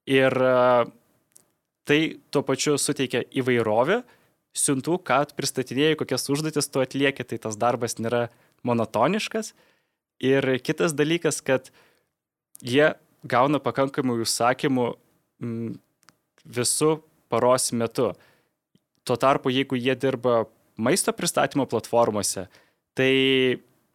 Ir 0.10 0.34
tai 1.86 2.00
tuo 2.34 2.42
pačiu 2.42 2.74
suteikia 2.82 3.22
įvairovę 3.38 4.02
siuntų, 4.58 4.98
ką 5.06 5.20
pristatinėjai, 5.38 6.00
kokias 6.00 6.26
užduotis 6.34 6.72
tu 6.74 6.82
atlieki, 6.82 7.24
tai 7.24 7.38
tas 7.38 7.58
darbas 7.60 8.00
nėra 8.02 8.30
monotoniškas. 8.68 9.54
Ir 10.22 10.46
kitas 10.62 10.94
dalykas, 10.94 11.42
kad 11.42 11.72
jie 12.62 12.94
gauna 13.26 13.62
pakankamai 13.62 14.20
užsakymų 14.22 14.88
visų 16.46 16.92
paros 17.32 17.72
metu. 17.74 18.12
Tuo 19.02 19.18
tarpu, 19.18 19.50
jeigu 19.50 19.80
jie 19.80 19.96
dirba 19.98 20.44
maisto 20.78 21.14
pristatymo 21.14 21.66
platformose, 21.70 22.46
Tai 22.98 23.12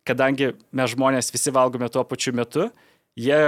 kadangi 0.09 0.52
mes 0.73 0.92
žmonės 0.95 1.33
visi 1.35 1.52
valgome 1.52 1.88
tuo 1.92 2.04
pačiu 2.09 2.33
metu, 2.37 2.71
jie 3.18 3.38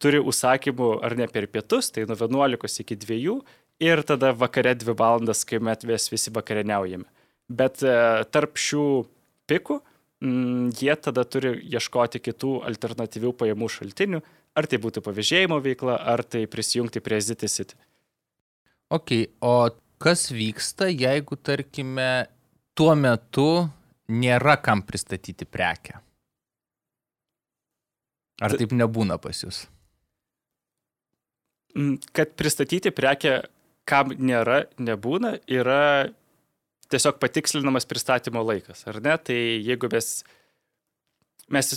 turi 0.00 0.20
užsakymų 0.22 0.90
ar 1.04 1.16
ne 1.18 1.26
per 1.28 1.48
pietus, 1.52 1.90
tai 1.92 2.06
nuo 2.08 2.16
11 2.16 2.84
iki 2.84 2.96
2 2.96 3.36
ir 3.84 4.02
tada 4.06 4.32
vakare 4.32 4.74
2 4.78 4.96
valandas, 4.96 5.44
kai 5.44 5.60
mes 5.60 6.08
visi 6.12 6.32
vakarieniaujame. 6.34 7.04
Bet 7.48 7.82
e, 7.82 7.92
tarp 8.32 8.56
šių 8.60 8.84
pikų 9.48 9.78
mm, 10.24 10.70
jie 10.78 10.94
tada 10.96 11.24
turi 11.24 11.54
ieškoti 11.68 12.20
kitų 12.22 12.52
alternatyvių 12.68 13.34
pajamų 13.38 13.68
šaltinių, 13.74 14.22
ar 14.58 14.68
tai 14.70 14.80
būtų 14.82 15.02
pavėžėjimo 15.06 15.60
veikla, 15.64 15.98
ar 16.12 16.24
tai 16.24 16.46
prisijungti 16.50 17.02
prie 17.04 17.20
ZTCity. 17.22 17.78
Ok, 18.94 19.14
o 19.44 19.70
kas 20.00 20.28
vyksta, 20.32 20.88
jeigu, 20.88 21.36
tarkime, 21.36 22.28
tuo 22.78 22.94
metu 22.96 23.68
nėra 24.08 24.56
kam 24.62 24.82
pristatyti 24.86 25.44
prekę. 25.44 25.98
Ar 28.38 28.54
taip 28.54 28.72
nebūna 28.72 29.18
pas 29.20 29.42
jūs? 29.42 29.64
Mm, 31.76 31.98
kad 32.14 32.32
pristatyti 32.38 32.92
prekę, 32.94 33.40
kam 33.88 34.14
nėra, 34.14 34.62
nebūna, 34.78 35.36
yra 35.50 36.08
tiesiog 36.92 37.18
patikslinamas 37.20 37.86
pristatymo 37.88 38.42
laikas, 38.46 38.84
ar 38.88 39.00
ne? 39.04 39.14
Tai 39.20 39.36
jeigu 39.36 39.90
mes, 39.92 40.10
mes 41.52 41.72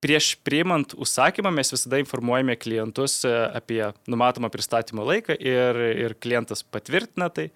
prieš 0.00 0.32
priimant 0.46 0.94
užsakymą 0.96 1.52
mes 1.54 1.72
visada 1.74 2.00
informuojame 2.00 2.56
klientus 2.60 3.20
e, 3.28 3.32
apie 3.60 3.82
numatomą 4.10 4.50
pristatymo 4.52 5.04
laiką 5.06 5.36
ir, 5.36 5.82
ir 6.06 6.16
klientas 6.22 6.64
patvirtina 6.64 7.28
tai. 7.34 7.50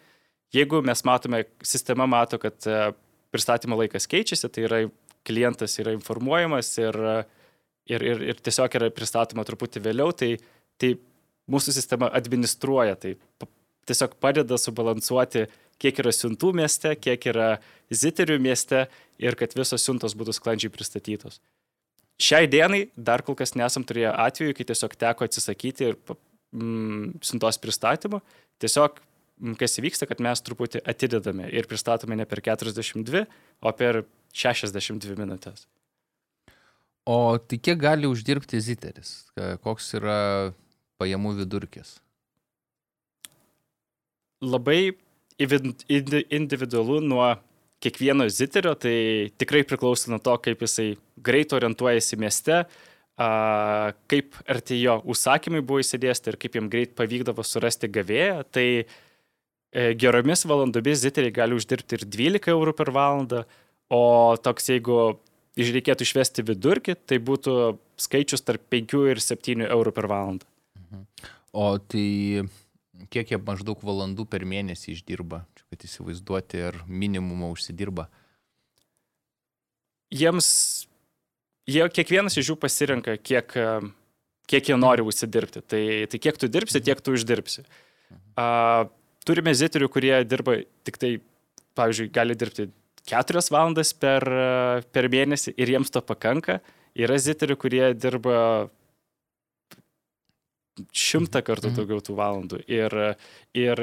Jeigu 0.54 0.82
mes 0.86 1.00
matome, 1.06 1.44
sistema 1.66 2.06
mato, 2.06 2.38
kad 2.42 2.68
e, 2.68 2.92
pristatymo 3.34 3.78
laikas 3.80 4.06
keičiasi, 4.10 4.50
tai 4.52 4.68
yra 4.68 4.82
klientas 5.24 5.78
yra 5.80 5.94
informuojamas 5.96 6.68
ir, 6.78 6.98
ir, 7.88 8.04
ir, 8.12 8.22
ir 8.34 8.42
tiesiog 8.44 8.76
yra 8.78 8.90
pristatoma 8.94 9.46
truputį 9.48 9.82
vėliau, 9.86 10.12
tai, 10.12 10.34
tai 10.78 10.92
mūsų 11.50 11.74
sistema 11.74 12.10
administruoja, 12.14 12.98
tai 13.00 13.16
tiesiog 13.88 14.16
padeda 14.22 14.58
subalansuoti, 14.60 15.46
kiek 15.82 15.98
yra 16.02 16.12
siuntų 16.14 16.52
mieste, 16.56 16.94
kiek 16.96 17.26
yra 17.32 17.48
ziterių 17.92 18.38
mieste 18.42 18.86
ir 19.22 19.36
kad 19.38 19.56
visos 19.56 19.84
siuntos 19.84 20.14
būtų 20.18 20.36
sklandžiai 20.36 20.72
pristatytos. 20.72 21.40
Šiai 22.20 22.46
dienai 22.46 22.86
dar 22.94 23.24
kol 23.26 23.34
kas 23.38 23.56
nesam 23.58 23.82
turėję 23.86 24.12
atveju, 24.26 24.54
kai 24.54 24.66
tiesiog 24.68 24.94
teko 24.98 25.26
atsisakyti 25.26 25.88
ir 25.88 25.98
mm, 26.54 27.18
siuntos 27.26 27.58
pristatymo. 27.58 28.22
Tiesiog 28.62 29.00
kas 29.58 29.80
įvyksta, 29.80 30.06
kad 30.06 30.22
mes 30.22 30.42
truputį 30.46 30.84
atidedame 30.86 31.48
ir 31.50 31.66
pristatome 31.70 32.16
ne 32.18 32.26
per 32.30 32.42
42, 32.44 33.24
o 33.60 33.72
per 33.74 34.04
62 34.34 35.18
minutės. 35.18 35.66
O 37.04 37.36
tai 37.36 37.58
kiek 37.60 37.76
gali 37.82 38.08
uždirbti 38.08 38.62
ziteris? 38.64 39.26
Koks 39.66 39.90
yra 39.98 40.54
pajamų 41.02 41.34
vidurkis? 41.42 41.98
Labai 44.44 44.94
individualu 46.38 47.00
nuo 47.04 47.28
kiekvieno 47.84 48.26
ziterio, 48.32 48.74
tai 48.80 49.30
tikrai 49.40 49.64
priklauso 49.68 50.12
nuo 50.12 50.20
to, 50.22 50.36
kaip 50.44 50.62
jisai 50.64 50.94
greit 51.24 51.52
orientuojasi 51.52 52.18
mieste, 52.20 52.62
kaip 53.16 54.38
arti 54.50 54.78
jo 54.80 54.98
užsakymai 55.12 55.62
buvo 55.64 55.82
įsidėsti 55.82 56.32
ir 56.32 56.38
kaip 56.40 56.56
jam 56.58 56.70
greit 56.72 56.94
pavykdavo 56.98 57.44
surasti 57.46 57.90
gavėją. 57.92 58.44
Tai 58.54 58.66
E, 59.74 59.90
geromis 59.98 60.44
valandomis 60.46 61.00
ziteriai 61.02 61.34
gali 61.34 61.56
uždirbti 61.58 61.98
ir 61.98 62.04
12 62.06 62.52
eurų 62.52 62.74
per 62.78 62.92
valandą, 62.94 63.40
o 63.90 64.02
toks 64.38 64.70
jeigu 64.70 64.98
reikėtų 65.58 66.06
išvesti 66.06 66.44
vidurkį, 66.46 66.94
tai 67.10 67.18
būtų 67.18 67.54
skaičius 67.98 68.46
tarp 68.46 68.62
5 68.70 68.94
ir 69.10 69.22
7 69.22 69.66
eurų 69.66 69.94
per 69.96 70.06
valandą. 70.10 70.46
Mhm. 70.78 71.02
O 71.58 71.66
tai 71.78 72.06
kiek 73.12 73.32
jie 73.32 73.38
maždaug 73.40 73.80
valandų 73.84 74.26
per 74.30 74.44
mėnesį 74.48 74.94
išdirba, 74.94 75.44
čia 75.56 75.66
kad 75.72 75.86
įsivaizduoti, 75.88 76.62
ar 76.70 76.80
minimumą 76.88 77.50
užsidirba? 77.54 78.08
Jiems, 80.14 80.48
jie, 81.70 81.82
kiekvienas 81.90 82.38
iš 82.38 82.52
jų 82.52 82.58
pasirenka, 82.62 83.16
kiek, 83.18 83.56
kiek 84.50 84.70
jie 84.70 84.78
nori 84.78 85.02
užsidirbti. 85.06 85.64
Tai, 85.66 85.82
tai 86.10 86.22
kiek 86.22 86.38
tu 86.38 86.50
dirbsi, 86.50 86.82
tiek 86.84 87.00
tu 87.02 87.16
uždirbsi. 87.16 87.64
Uh, 88.38 88.86
turime 89.26 89.54
ziterių, 89.56 89.88
kurie 89.90 90.14
dirba 90.28 90.60
tik 90.86 90.98
tai, 91.00 91.16
pavyzdžiui, 91.78 92.12
gali 92.14 92.36
dirbti 92.38 92.68
keturias 93.08 93.50
valandas 93.52 93.92
per, 93.96 94.24
per 94.94 95.08
mėnesį 95.12 95.54
ir 95.60 95.74
jiems 95.74 95.92
to 95.92 96.02
pakanka. 96.04 96.60
Yra 96.94 97.18
ziterių, 97.18 97.56
kurie 97.58 97.84
dirba 97.98 98.68
šimtą 100.94 101.42
kartų 101.46 101.70
mhm. 101.70 101.78
daugiau 101.78 102.02
tų 102.04 102.16
valandų. 102.18 102.60
Ir, 102.70 102.96
ir 103.56 103.82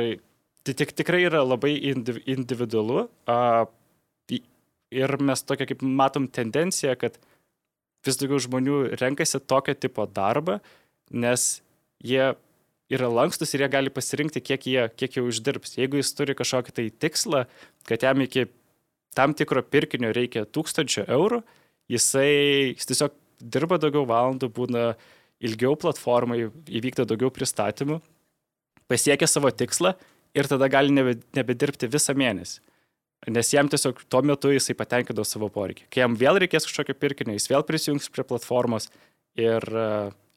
tai 0.68 0.76
tik, 0.78 0.94
tikrai 0.98 1.24
yra 1.28 1.44
labai 1.46 1.74
individualu. 1.80 3.08
Ir 4.92 5.16
mes 5.24 5.44
tokia 5.48 5.70
kaip 5.70 5.84
matom 5.88 6.28
tendenciją, 6.28 6.98
kad 7.00 7.16
vis 8.04 8.18
daugiau 8.20 8.42
žmonių 8.44 8.80
renkasi 9.00 9.40
tokio 9.40 9.76
tipo 9.78 10.04
darbą, 10.10 10.58
nes 11.12 11.62
jie 12.04 12.34
yra 12.92 13.08
lankstus 13.08 13.54
ir 13.56 13.64
jie 13.64 13.70
gali 13.72 13.94
pasirinkti, 13.94 14.42
kiek 14.44 14.68
jie, 14.68 14.82
kiek 15.00 15.16
jie 15.16 15.24
uždirbs. 15.24 15.78
Jeigu 15.80 16.02
jis 16.02 16.12
turi 16.18 16.36
kažkokį 16.36 16.76
tai 16.76 16.88
tikslą, 16.92 17.46
kad 17.88 18.04
jam 18.04 18.24
iki 18.26 18.50
tam 19.16 19.36
tikro 19.38 19.64
pirkinio 19.64 20.12
reikia 20.16 20.44
tūkstančio 20.44 21.06
eurų, 21.08 21.42
jisai 21.92 22.32
jis 22.74 22.90
tiesiog 22.92 23.16
dirba 23.42 23.80
daugiau 23.82 24.04
valandų, 24.10 24.52
būna 24.56 24.86
ilgiau 25.42 25.76
platformai, 25.80 26.46
įvyksta 26.70 27.06
daugiau 27.10 27.32
pristatymų, 27.34 28.00
pasiekia 28.92 29.30
savo 29.30 29.52
tikslą 29.52 29.96
ir 30.38 30.50
tada 30.52 30.70
gali 30.72 30.94
nebe, 30.94 31.18
nebedirbti 31.38 31.90
visą 31.92 32.16
mėnesį. 32.18 32.60
Nes 33.30 33.52
jam 33.54 33.68
tiesiog 33.70 34.00
tuo 34.10 34.24
metu 34.26 34.50
jisai 34.50 34.74
patenkino 34.78 35.22
savo 35.28 35.52
poreikį. 35.54 35.86
Kai 35.94 36.02
jam 36.02 36.16
vėl 36.18 36.40
reikės 36.42 36.66
kažkokio 36.66 36.96
pirkinio, 36.98 37.36
jis 37.38 37.52
vėl 37.52 37.66
prisijungs 37.68 38.10
prie 38.10 38.26
platformos 38.26 38.90
ir, 39.38 39.62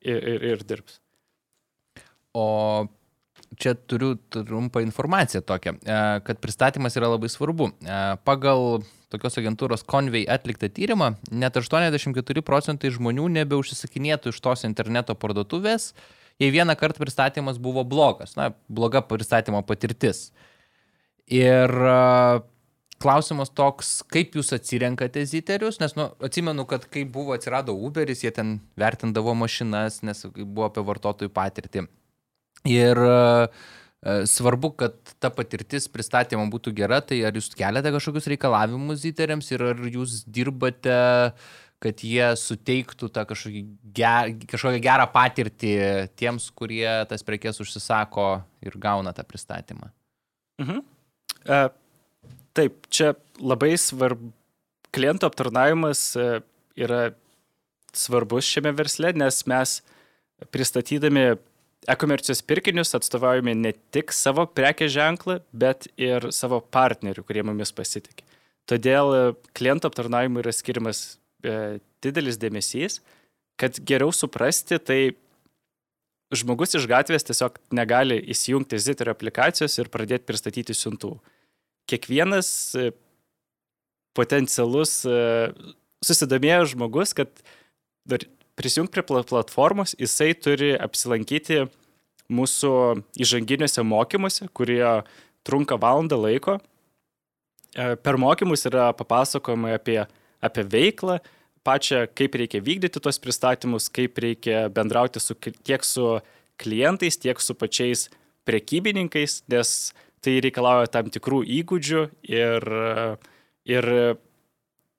ir, 0.04 0.26
ir, 0.34 0.44
ir 0.50 0.66
dirbs. 0.68 0.98
O 2.36 2.44
čia 3.56 3.72
turiu 3.88 4.18
trumpą 4.34 4.82
informaciją 4.84 5.40
tokią, 5.46 5.78
e, 5.80 5.96
kad 6.26 6.42
pristatymas 6.42 6.98
yra 6.98 7.08
labai 7.14 7.30
svarbu. 7.32 7.70
E, 7.72 8.02
pagal 8.26 8.82
tokios 9.14 9.38
agentūros 9.40 9.86
Convey 9.88 10.26
atliktą 10.30 10.68
tyrimą, 10.74 11.14
net 11.30 11.56
84 11.56 12.44
procentai 12.44 12.92
žmonių 12.94 13.30
nebeužsisakinėtų 13.38 14.34
iš 14.34 14.40
tos 14.44 14.66
interneto 14.68 15.16
parduotuvės, 15.16 15.92
jei 16.42 16.50
vieną 16.54 16.76
kartą 16.78 17.04
pristatymas 17.04 17.60
buvo 17.62 17.86
blogas, 17.86 18.34
na, 18.36 18.50
bloga 18.68 19.04
pristatymo 19.06 19.62
patirtis. 19.66 20.28
Ir 21.30 21.72
klausimas 23.00 23.52
toks, 23.52 23.98
kaip 24.12 24.36
jūs 24.38 24.52
atsirenkate 24.56 25.24
ziterius, 25.28 25.78
nes, 25.82 25.94
nu, 25.98 26.08
atsimenu, 26.24 26.66
kad 26.68 26.86
kai 26.92 27.04
buvo 27.08 27.36
atsirado 27.36 27.74
Uberis, 27.76 28.24
jie 28.24 28.32
ten 28.34 28.58
vertindavo 28.80 29.34
mašinas, 29.38 30.02
nes 30.06 30.24
buvo 30.36 30.68
apie 30.68 30.84
vartotojų 30.84 31.32
patirtį. 31.34 31.86
Ir 32.70 33.00
uh, 33.04 33.64
svarbu, 34.28 34.70
kad 34.76 34.96
ta 35.22 35.30
patirtis 35.32 35.88
pristatymo 35.88 36.44
būtų 36.52 36.74
gera, 36.76 37.00
tai 37.00 37.22
ar 37.24 37.36
jūs 37.36 37.52
keliate 37.56 37.92
kažkokius 37.94 38.30
reikalavimus 38.34 39.02
ziteriams 39.04 39.48
ir 39.54 39.64
ar 39.72 39.84
jūs 39.88 40.22
dirbate 40.26 40.98
kad 41.84 42.00
jie 42.00 42.30
suteiktų 42.40 43.10
tą 43.12 43.24
ger, 43.28 44.30
kažkokią 44.48 44.80
gerą 44.80 45.04
patirtį 45.12 45.72
tiems, 46.16 46.46
kurie 46.56 46.88
tas 47.10 47.24
prekes 47.26 47.60
užsisako 47.60 48.28
ir 48.64 48.76
gauna 48.80 49.12
tą 49.12 49.24
pristatymą. 49.28 49.90
Mhm. 50.62 50.84
Uh, 51.44 51.68
Taip, 52.54 52.86
čia 52.86 53.16
labai 53.42 53.74
svarbu, 53.80 54.30
klientų 54.94 55.26
aptarnavimas 55.26 56.12
e, 56.14 56.26
yra 56.78 57.00
svarbus 57.94 58.46
šiame 58.46 58.70
versle, 58.78 59.10
nes 59.18 59.40
mes 59.50 59.72
pristatydami 60.54 61.32
e-komercijos 61.90 62.42
pirkinius 62.46 62.94
atstovaujame 62.96 63.54
ne 63.58 63.74
tik 63.94 64.12
savo 64.14 64.46
prekės 64.50 64.92
ženklą, 64.94 65.40
bet 65.52 65.88
ir 66.00 66.30
savo 66.34 66.60
partnerių, 66.60 67.24
kurie 67.26 67.44
mumis 67.46 67.74
pasitikė. 67.76 68.24
Todėl 68.70 69.12
e, 69.12 69.20
klientų 69.56 69.90
aptarnavimui 69.90 70.40
yra 70.44 70.54
skiriamas 70.54 71.02
e, 71.44 71.78
didelis 72.04 72.40
dėmesys, 72.40 73.02
kad 73.60 73.76
geriau 73.86 74.12
suprasti, 74.14 74.80
tai 74.80 75.00
žmogus 76.34 76.74
iš 76.78 76.88
gatvės 76.90 77.26
tiesiog 77.28 77.60
negali 77.76 78.16
įsijungti 78.32 78.80
Ziterio 78.80 79.14
aplikacijos 79.14 79.76
ir 79.78 79.90
pradėti 79.92 80.26
pristatyti 80.28 80.76
siuntų 80.76 81.18
kiekvienas 81.90 82.48
e, 82.78 82.90
potencialus 84.16 85.02
e, 85.08 85.18
susidomėjęs 86.04 86.74
žmogus, 86.74 87.14
kad 87.16 87.30
prisijungti 88.58 89.02
prie 89.02 89.22
platformos, 89.28 89.94
jisai 89.98 90.32
turi 90.34 90.74
apsilankyti 90.78 91.64
mūsų 92.32 92.72
įžanginiuose 93.20 93.84
mokymuose, 93.84 94.48
kurie 94.56 94.82
trunka 95.44 95.78
valandą 95.80 96.18
laiko. 96.20 96.58
E, 97.74 97.94
per 97.96 98.18
mokymus 98.20 98.64
yra 98.70 98.92
papasakojama 98.96 99.74
apie, 99.78 99.98
apie 100.44 100.64
veiklą, 100.72 101.18
pačią, 101.64 102.04
kaip 102.16 102.36
reikia 102.38 102.62
vykdyti 102.64 103.02
tos 103.02 103.18
pristatymus, 103.20 103.90
kaip 103.92 104.18
reikia 104.20 104.68
bendrauti 104.72 105.20
su, 105.20 105.36
tiek 105.36 105.84
su 105.84 106.18
klientais, 106.60 107.18
tiek 107.20 107.40
su 107.40 107.56
pačiais 107.58 108.08
prekybininkais, 108.48 109.42
nes 109.50 109.92
tai 110.24 110.38
reikalauja 110.44 110.90
tam 110.92 111.10
tikrų 111.12 111.42
įgūdžių 111.60 112.04
ir, 112.32 112.68
ir 113.68 113.88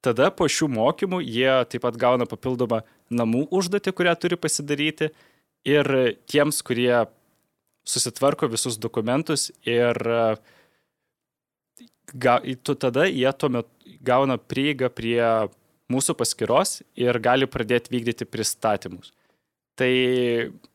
tada 0.06 0.30
po 0.34 0.50
šių 0.50 0.70
mokymų 0.74 1.22
jie 1.26 1.50
taip 1.70 1.86
pat 1.86 1.98
gauna 2.02 2.28
papildomą 2.30 2.84
namų 3.14 3.46
užduotį, 3.54 3.94
kurią 3.96 4.16
turi 4.20 4.38
pasidaryti 4.40 5.12
ir 5.68 5.92
tiems, 6.30 6.62
kurie 6.66 7.06
susitvarko 7.86 8.50
visus 8.50 8.80
dokumentus 8.82 9.52
ir 9.68 10.00
ga, 12.14 12.40
tada 12.66 13.06
jie 13.10 13.32
tuomet 13.38 13.70
gauna 14.06 14.38
prieigą 14.38 14.90
prie 14.94 15.22
mūsų 15.92 16.16
paskyros 16.18 16.80
ir 16.98 17.20
gali 17.22 17.46
pradėti 17.50 17.94
vykdyti 17.94 18.26
pristatymus. 18.26 19.14
Tai, 19.78 19.92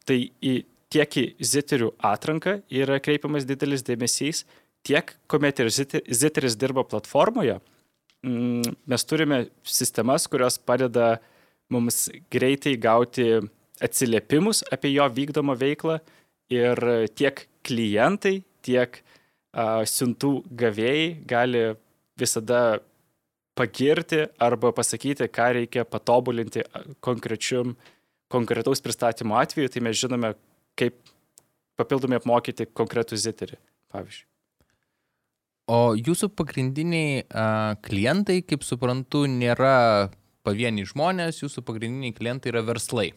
tai 0.07 0.19
į 0.45 0.55
tiek 0.93 1.17
į 1.17 1.25
ziterių 1.41 1.93
atranką 2.05 2.61
yra 2.69 2.99
kreipiamas 3.03 3.47
didelis 3.49 3.85
dėmesys, 3.87 4.45
tiek 4.87 5.15
kuomet 5.31 5.63
ir 5.63 5.71
ziteris 5.73 6.57
dirba 6.59 6.85
platformoje, 6.87 7.59
mes 8.23 9.07
turime 9.09 9.47
sistemas, 9.65 10.27
kurios 10.29 10.59
padeda 10.59 11.19
mums 11.73 12.09
greitai 12.33 12.77
gauti 12.81 13.27
atsiliepimus 13.81 14.65
apie 14.75 14.93
jo 14.95 15.07
vykdomą 15.17 15.57
veiklą 15.59 15.99
ir 16.53 16.83
tiek 17.17 17.47
klientai, 17.67 18.41
tiek 18.65 19.01
uh, 19.01 19.83
siuntų 19.87 20.33
gavėjai 20.61 21.09
gali 21.29 21.65
visada 22.21 22.81
pagirti 23.57 24.25
arba 24.41 24.73
pasakyti, 24.77 25.29
ką 25.29 25.51
reikia 25.59 25.85
patobulinti 25.89 26.65
konkretaus 27.01 28.83
pristatymo 28.85 29.37
atveju, 29.41 29.73
tai 29.73 29.83
mes 29.85 29.99
žinome, 30.01 30.35
kaip 30.79 30.97
papildomai 31.81 32.21
apmokyti 32.21 32.69
konkretų 32.77 33.19
ziterį, 33.21 33.59
pavyzdžiui. 33.93 34.27
O 35.71 35.95
jūsų 35.95 36.33
pagrindiniai 36.35 37.23
uh, 37.23 37.77
klientai, 37.85 38.41
kaip 38.43 38.65
suprantu, 38.67 39.23
nėra 39.31 40.11
pavieniai 40.47 40.89
žmonės, 40.89 41.43
jūsų 41.43 41.65
pagrindiniai 41.67 42.15
klientai 42.17 42.53
yra 42.53 42.63
verslai, 42.67 43.11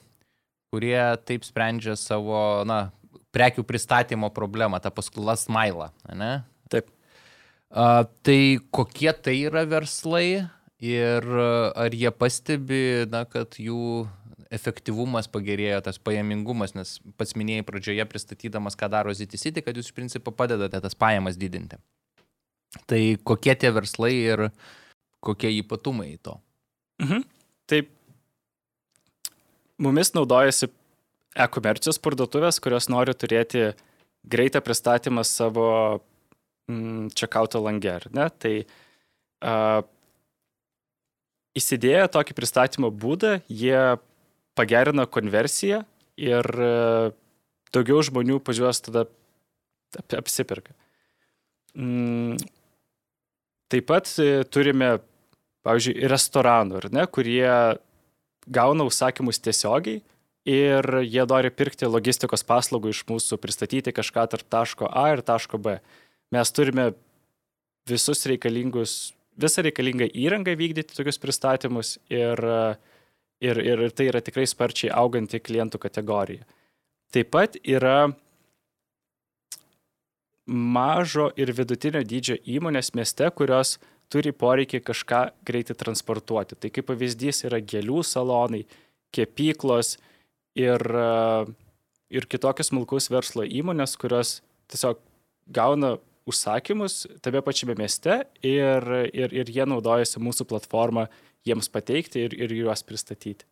kurie 0.73 0.97
taip 1.27 1.45
sprendžia 1.47 1.95
savo, 1.99 2.63
na, 2.67 2.87
prekių 3.33 3.65
pristatymo 3.67 4.29
problemą, 4.33 4.81
tą 4.83 4.91
paskolą 4.93 5.35
smailą, 5.39 5.91
ne? 6.13 6.33
Taip. 6.71 6.89
Uh, 7.73 8.03
tai 8.21 8.59
kokie 8.73 9.09
tai 9.17 9.39
yra 9.47 9.63
verslai 9.65 10.43
ir 10.83 11.25
ar 11.33 11.95
jie 11.95 12.11
pastebi, 12.13 13.07
na, 13.09 13.23
kad 13.25 13.57
jų 13.57 14.05
efektyvumas 14.53 15.29
pagerėjo, 15.33 15.79
tas 15.85 15.97
pajamingumas, 15.97 16.75
nes 16.77 16.99
pats 17.17 17.33
minėjai 17.39 17.65
pradžioje 17.65 18.05
pristatydamas, 18.09 18.77
ką 18.77 18.89
daro 18.93 19.13
ZTCity, 19.15 19.63
kad 19.65 19.77
jūs 19.77 19.89
iš 19.89 19.97
principo 19.97 20.33
padedate 20.35 20.81
tas 20.83 20.93
pajamas 20.97 21.39
didinti. 21.41 21.79
Tai 22.89 23.01
kokie 23.25 23.55
tie 23.57 23.71
verslai 23.73 24.13
ir 24.17 24.47
kokie 25.23 25.51
ypatumai 25.61 26.17
to? 26.21 26.37
Mhm. 27.03 27.25
Taip, 27.71 27.89
mumis 29.81 30.13
naudojasi 30.15 30.69
e-komercijos 31.43 31.99
parduotuvės, 32.03 32.59
kurios 32.63 32.89
nori 32.91 33.15
turėti 33.17 33.71
greitą 34.23 34.61
pristatymą 34.63 35.23
savo 35.27 35.67
mm, 36.69 37.11
čekauto 37.17 37.61
langė, 37.63 37.97
ar 37.97 38.07
ne? 38.13 38.27
Tai 38.39 38.53
uh, 38.63 39.81
įsidėję 41.57 42.07
tokį 42.13 42.35
pristatymo 42.37 42.91
būdą, 42.91 43.37
jie 43.49 43.97
pagerina 44.57 45.05
konversiją 45.09 45.83
ir 46.19 46.45
e, 46.45 46.71
daugiau 47.73 48.01
žmonių 48.05 48.39
pažiūrės 48.45 48.83
tada 48.85 49.05
apsipirka. 50.17 50.75
Mm. 51.73 52.37
Taip 53.73 53.87
pat 53.89 54.09
e, 54.21 54.43
turime, 54.45 54.95
pavyzdžiui, 55.63 55.95
restoranų, 56.11 56.83
ne, 56.93 57.05
kurie 57.07 57.47
gauna 58.43 58.87
užsakymus 58.89 59.39
tiesiogiai 59.43 60.01
ir 60.49 60.89
jie 61.07 61.23
nori 61.29 61.51
pirkti 61.55 61.87
logistikos 61.87 62.43
paslaugų 62.43 62.91
iš 62.91 63.03
mūsų, 63.07 63.39
pristatyti 63.39 63.95
kažką 63.95 64.27
tarp 64.33 64.47
taško 64.51 64.91
A 64.91 65.09
ir 65.13 65.23
taško 65.23 65.57
B. 65.57 65.77
Mes 66.35 66.51
turime 66.51 66.91
visus 67.87 68.25
reikalingus, 68.27 69.13
visą 69.39 69.63
reikalingą 69.63 70.09
įrangą 70.11 70.57
vykdyti 70.59 70.95
tokius 70.97 71.21
pristatymus 71.21 71.95
ir 72.11 72.43
uh, 72.43 72.75
ir, 73.43 73.59
ir, 73.59 73.87
tai 73.91 74.09
yra 74.11 74.21
tikrai 74.23 74.45
sparčiai 74.49 74.91
auganti 74.95 75.41
klientų 75.43 75.81
kategorija. 75.83 76.45
Taip 77.13 77.31
pat 77.33 77.57
yra 77.61 78.13
mažo 80.47 81.29
ir 81.39 81.53
vidutinio 81.55 82.01
dydžio 82.07 82.39
įmonės 82.55 82.93
mieste, 82.97 83.29
kurios 83.35 83.77
turi 84.11 84.33
poreikį 84.35 84.81
kažką 84.85 85.21
greitai 85.45 85.75
transportuoti. 85.77 86.57
Tai 86.59 86.71
kaip 86.73 86.87
pavyzdys 86.89 87.45
yra 87.47 87.61
gėlių 87.61 88.03
salonai, 88.07 88.63
kepyklos 89.13 89.97
ir, 90.57 90.83
ir 92.13 92.27
kitokios 92.29 92.71
smulkaus 92.71 93.09
verslo 93.13 93.45
įmonės, 93.45 93.95
kurios 94.01 94.41
tiesiog 94.71 95.01
gauna 95.53 95.97
užsakymus 96.29 97.03
tame 97.23 97.41
pačiame 97.43 97.75
mieste 97.77 98.21
ir, 98.45 98.85
ir, 99.11 99.33
ir 99.33 99.51
jie 99.51 99.65
naudojasi 99.67 100.21
mūsų 100.23 100.47
platformą 100.49 101.07
jiems 101.47 101.69
pateikti 101.71 102.23
ir, 102.27 102.35
ir 102.37 102.53
juos 102.55 102.83
pristatyti. 102.87 103.45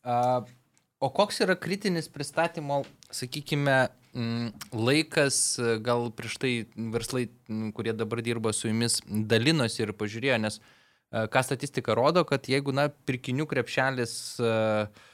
Uh, 0.00 0.40
o 1.00 1.10
koks 1.12 1.42
yra 1.44 1.58
kritinis 1.60 2.08
pristatymo, 2.08 2.82
sakykime, 3.12 3.90
laikas, 4.74 5.36
gal 5.86 6.08
prieš 6.16 6.38
tai 6.42 6.52
verslai, 6.94 7.28
kurie 7.76 7.94
dabar 7.94 8.22
dirba 8.26 8.52
su 8.56 8.70
jumis, 8.70 9.00
dalinosi 9.06 9.84
ir 9.84 9.94
pažiūrėjo, 9.98 10.40
nes 10.42 10.58
ką 11.10 11.42
statistika 11.46 11.94
rodo, 11.98 12.24
kad 12.26 12.48
jeigu, 12.50 12.74
na, 12.74 12.88
pirkinių 12.88 13.46
krepšelis 13.50 14.14
uh, 14.42 15.06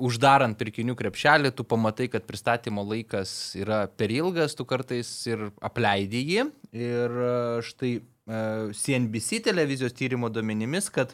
uždarant 0.00 0.56
pirkinių 0.58 0.94
krepšelį, 0.96 1.52
tu 1.52 1.64
pamatai, 1.68 2.08
kad 2.08 2.24
pristatymo 2.24 2.84
laikas 2.88 3.54
yra 3.58 3.86
per 3.88 4.10
ilgas, 4.10 4.56
tu 4.56 4.64
kartais 4.64 5.10
ir 5.28 5.50
apleidai 5.60 6.22
jį. 6.24 6.46
Ir 6.72 7.18
štai 7.64 7.98
CNBC 8.78 9.42
televizijos 9.44 9.96
tyrimo 9.96 10.30
duomenimis, 10.32 10.88
kad 10.92 11.12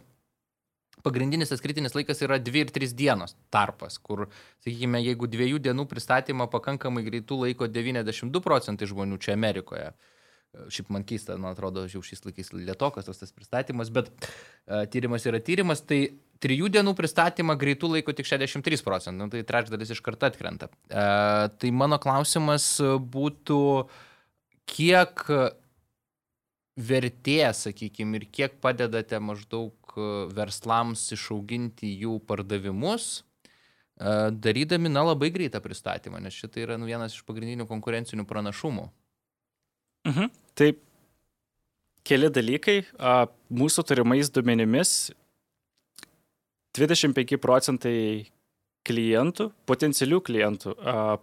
pagrindinis 1.05 1.53
tas 1.53 1.63
kritinis 1.63 1.95
laikas 1.97 2.23
yra 2.25 2.41
2 2.43 2.65
ir 2.65 2.73
3 2.75 2.97
dienos 2.97 3.37
tarpas, 3.55 4.01
kur, 4.01 4.27
sakykime, 4.65 5.03
jeigu 5.05 5.29
dviejų 5.31 5.61
dienų 5.69 5.87
pristatymą 5.91 6.49
pakankamai 6.53 7.05
greitų 7.07 7.45
laiko 7.45 7.69
92 7.71 8.45
procentai 8.45 8.91
žmonių 8.91 9.21
čia 9.23 9.37
Amerikoje, 9.37 9.93
Šiaip 10.71 10.91
man 10.95 11.03
keista, 11.07 11.35
man 11.41 11.55
atrodo, 11.55 11.83
jau 11.91 12.03
šiais 12.05 12.23
laikais 12.27 12.53
lietokas 12.55 13.09
tas, 13.09 13.19
tas 13.19 13.33
pristatymas, 13.35 13.91
bet 13.95 14.11
uh, 14.15 14.85
tyrimas 14.91 15.27
yra 15.27 15.41
tyrimas, 15.43 15.83
tai 15.83 15.99
trijų 16.45 16.71
dienų 16.77 16.95
pristatymą 16.99 17.57
greitų 17.59 17.91
laiko 17.97 18.15
tik 18.15 18.29
63 18.29 18.85
procentų, 18.87 19.19
nu, 19.19 19.31
tai 19.33 19.43
trečdalis 19.47 19.91
iš 19.95 20.03
karto 20.05 20.29
atkrenta. 20.31 20.71
Uh, 20.87 21.49
tai 21.59 21.73
mano 21.75 21.99
klausimas 22.03 22.69
būtų, 23.17 23.61
kiek 24.71 25.27
vertės, 26.75 27.67
sakykime, 27.67 28.21
ir 28.21 28.29
kiek 28.35 28.59
padedate 28.63 29.19
maždaug 29.23 29.75
verslams 30.35 31.07
išauginti 31.15 31.91
jų 32.03 32.19
pardavimus, 32.29 33.25
darydami, 33.95 34.91
na, 34.91 35.05
labai 35.07 35.31
greitą 35.35 35.61
pristatymą, 35.63 36.19
nes 36.23 36.35
šitai 36.35 36.65
yra 36.65 36.79
nu, 36.81 36.89
vienas 36.89 37.15
iš 37.15 37.23
pagrindinių 37.29 37.69
konkurencinių 37.71 38.27
pranašumų. 38.27 38.89
Mhm. 40.11 40.33
Tai 40.59 40.71
keli 42.05 42.31
dalykai. 42.31 42.79
Mūsų 43.55 43.85
turimais 43.89 44.31
duomenimis 44.35 45.13
25 46.77 47.39
procentai 47.41 47.99
klientų, 48.85 49.49
potencialių 49.69 50.21
klientų 50.27 50.75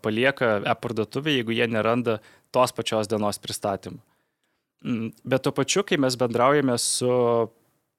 palieka 0.01 0.55
e-parduotuvę, 0.71 1.36
jeigu 1.36 1.53
jie 1.53 1.67
neranda 1.69 2.17
tos 2.55 2.73
pačios 2.73 3.10
dienos 3.12 3.38
pristatymų. 3.41 4.01
Mm, 4.81 5.12
bet 5.29 5.43
tuo 5.45 5.53
pačiu, 5.53 5.84
kai 5.86 5.99
mes 6.01 6.15
bendraujame 6.17 6.73
su, 6.81 7.12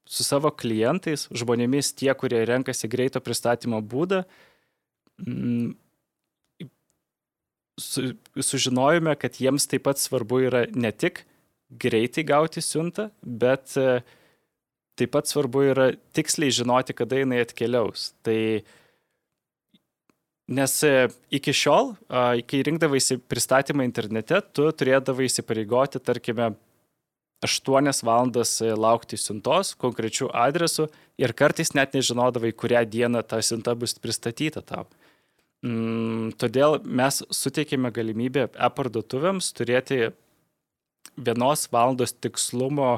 su 0.05 0.25
savo 0.25 0.51
klientais, 0.51 1.27
žmonėmis, 1.31 1.93
tie, 1.95 2.11
kurie 2.17 2.43
renkasi 2.47 2.89
greito 2.91 3.21
pristatymo 3.23 3.79
būdą, 3.81 4.23
mm, 5.23 5.71
su, 7.79 8.13
sužinojome, 8.37 9.15
kad 9.19 9.39
jiems 9.39 9.67
taip 9.69 9.85
pat 9.87 10.01
svarbu 10.01 10.43
yra 10.49 10.65
ne 10.75 10.91
tik 10.91 11.23
greitai 11.79 12.25
gauti 12.27 12.61
siuntą, 12.61 13.09
bet 13.23 13.75
e, 13.79 14.03
taip 14.99 15.13
pat 15.15 15.29
svarbu 15.29 15.65
yra 15.71 15.89
tiksliai 16.13 16.53
žinoti, 16.53 16.95
kada 16.97 17.21
jinai 17.23 17.41
atkeliaus. 17.45 18.11
Tai 18.25 18.37
nes 20.53 20.75
e, 20.85 20.93
iki 21.33 21.55
šiol, 21.55 21.95
kai 22.09 22.61
rinkdavaisi 22.67 23.17
pristatymą 23.31 23.87
internete, 23.87 24.41
tu 24.53 24.67
turėdavai 24.69 25.29
įsipareigoti, 25.29 26.03
tarkime, 26.03 26.53
8 27.43 28.03
valandas 28.07 28.55
e, 28.61 28.71
laukti 28.73 29.17
siuntos 29.19 29.73
konkrečių 29.79 30.29
adresų 30.33 30.87
ir 31.21 31.33
kartais 31.37 31.73
net 31.77 31.95
nežinodavai, 31.97 32.53
kurią 32.55 32.83
dieną 32.89 33.23
ta 33.27 33.41
siunta 33.41 33.75
bus 33.75 33.95
pristatyta 33.99 34.63
tau. 34.65 34.87
Mm, 35.63 36.33
todėl 36.39 36.81
mes 36.83 37.21
suteikėme 37.31 37.91
galimybę 37.95 38.49
e-parduotuvėms 38.51 39.53
turėti 39.55 40.09
vienos 41.15 41.69
valandos 41.71 42.15
tikslumo 42.17 42.97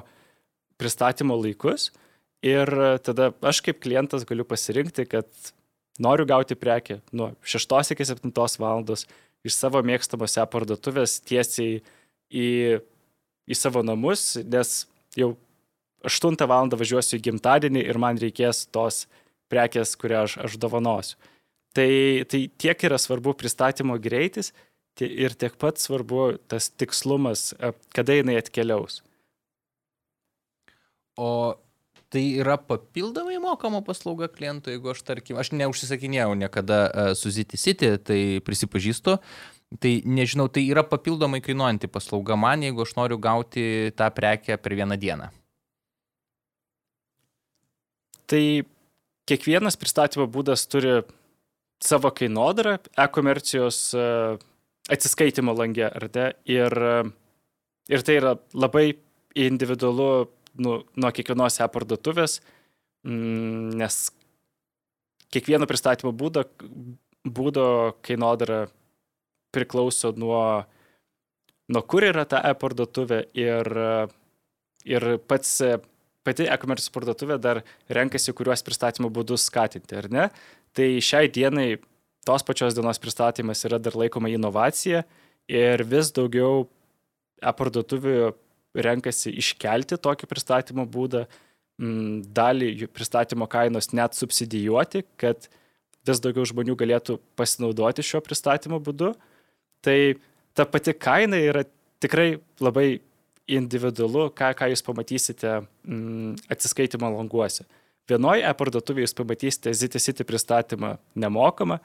pristatymo 0.79 1.38
laikus 1.38 1.91
ir 2.45 2.69
tada 3.05 3.31
aš 3.45 3.62
kaip 3.65 3.81
klientas 3.84 4.25
galiu 4.27 4.45
pasirinkti, 4.47 5.05
kad 5.10 5.29
noriu 6.01 6.25
gauti 6.25 6.58
prekę 6.58 6.99
nuo 7.12 7.34
6 7.43 7.93
iki 7.93 8.05
7 8.05 8.34
valandos 8.60 9.05
iš 9.45 9.55
savo 9.55 9.81
mėgstamos 9.86 10.38
e-parduotuvės 10.41 11.19
tiesiai 11.25 11.79
į, 12.34 12.47
į 13.49 13.58
savo 13.58 13.84
namus, 13.86 14.36
nes 14.43 14.86
jau 15.17 15.36
8 16.05 16.47
val. 16.49 16.69
važiuosiu 16.69 17.17
į 17.17 17.23
gimtadienį 17.29 17.86
ir 17.86 17.97
man 18.01 18.19
reikės 18.21 18.65
tos 18.67 19.05
prekės, 19.49 19.95
kurią 19.97 20.25
aš, 20.25 20.38
aš 20.45 20.58
dovanosiu. 20.62 21.17
Tai, 21.75 22.23
tai 22.31 22.45
tiek 22.58 22.86
yra 22.88 22.97
svarbu 23.01 23.34
pristatymo 23.36 23.97
greitis 23.99 24.53
ir 25.01 25.36
tiek 25.36 25.58
pat 25.60 25.81
svarbu 25.81 26.38
tas 26.47 26.69
tikslumas, 26.71 27.51
e, 27.60 27.73
kada 27.91 28.15
jinai 28.15 28.38
atkeliaus. 28.39 29.01
O 31.19 31.55
tai 32.15 32.23
yra 32.39 32.55
papildomai 32.55 33.41
mokama 33.43 33.81
paslauga 33.84 34.29
klientui, 34.31 34.77
jeigu 34.77 34.93
aš 34.93 35.01
tarkim, 35.03 35.39
aš 35.41 35.51
neužsisakinėjau 35.51 36.36
niekada 36.39 36.79
uh, 36.88 37.10
su 37.17 37.31
Ziti 37.34 37.60
City, 37.60 37.89
tai 37.99 38.19
prisipažįstu, 38.45 39.17
tai 39.80 40.01
nežinau, 40.06 40.47
tai 40.47 40.65
yra 40.69 40.84
papildomai 40.88 41.41
kainuojanti 41.43 41.89
paslauga 41.91 42.38
man, 42.39 42.63
jeigu 42.63 42.86
aš 42.86 42.95
noriu 42.99 43.17
gauti 43.21 43.91
tą 43.97 44.10
prekę 44.13 44.58
per 44.62 44.75
vieną 44.78 44.97
dieną. 45.01 45.30
Tai 48.25 48.43
kiekvienas 49.30 49.78
pristatymo 49.78 50.28
būdas 50.32 50.65
turi 50.69 50.99
savo 51.84 52.12
kainodarą 52.15 52.78
e-komercijos 53.06 53.80
e, 53.97 54.06
atsiskaitimo 54.93 55.54
langė, 55.58 55.89
ar 55.89 56.08
ne? 56.15 56.28
Ir, 56.49 56.73
e, 56.73 56.95
ir 57.93 58.06
tai 58.06 58.17
yra 58.21 58.36
labai 58.54 58.88
individualu 59.36 60.10
nu, 60.63 60.78
nuo 60.95 61.12
kiekvienos 61.12 61.60
e-parduotuvės, 61.65 62.39
mm, 63.06 63.75
nes 63.82 63.99
kiekvieno 65.36 65.67
pristatymo 65.69 66.13
būdo, 66.15 66.45
būdo 67.25 67.67
kainodara 68.06 68.65
priklauso 69.55 70.11
nuo, 70.19 70.43
nuo 71.71 71.83
kur 71.87 72.05
yra 72.07 72.27
ta 72.29 72.43
e-parduotuvė 72.51 73.21
ir, 73.39 73.71
ir 74.85 75.09
pats 75.25 75.57
pati 76.25 76.47
e-commerce 76.49 76.91
parduotuvė 76.93 77.37
dar 77.41 77.61
renkasi, 77.93 78.33
kuriuos 78.35 78.65
pristatymo 78.65 79.11
būdus 79.13 79.47
skatinti, 79.49 79.97
ar 79.99 80.09
ne? 80.11 80.29
Tai 80.75 80.87
šiai 81.03 81.29
dienai 81.31 81.75
tos 82.25 82.43
pačios 82.45 82.75
dienos 82.75 82.99
pristatymas 83.01 83.61
yra 83.67 83.79
dar 83.79 83.95
laikoma 83.97 84.31
inovacija 84.33 85.03
ir 85.51 85.83
vis 85.85 86.09
daugiau 86.15 86.65
e-parduotuvių 87.45 88.33
renkasi 88.85 89.31
iškelti 89.39 89.99
tokį 90.01 90.27
pristatymo 90.27 90.87
būdą, 90.89 91.25
mm, 91.79 92.25
dalį 92.35 92.71
jų 92.81 92.89
pristatymo 92.91 93.47
kainos 93.51 93.91
net 93.93 94.17
subsidijuoti, 94.17 95.05
kad 95.21 95.47
vis 96.05 96.21
daugiau 96.23 96.45
žmonių 96.49 96.75
galėtų 96.79 97.19
pasinaudoti 97.37 98.03
šio 98.05 98.21
pristatymo 98.25 98.81
būdu. 98.81 99.13
Tai 99.85 99.97
ta 100.57 100.65
pati 100.65 100.95
kaina 100.97 101.37
yra 101.37 101.65
tikrai 102.01 102.35
labai 102.63 102.99
individualu, 103.45 104.31
ką, 104.33 104.51
ką 104.57 104.69
jūs 104.71 104.81
pamatysite 104.85 105.51
mm, 105.61 106.47
atsiskaitimo 106.51 107.11
languose. 107.13 107.65
Vienoje 108.09 108.45
e-parduotuvėje 108.45 109.07
jūs 109.07 109.17
pamatysite 109.17 109.73
ZTCity 109.73 110.25
pristatymą 110.25 110.95
nemokamą, 111.21 111.79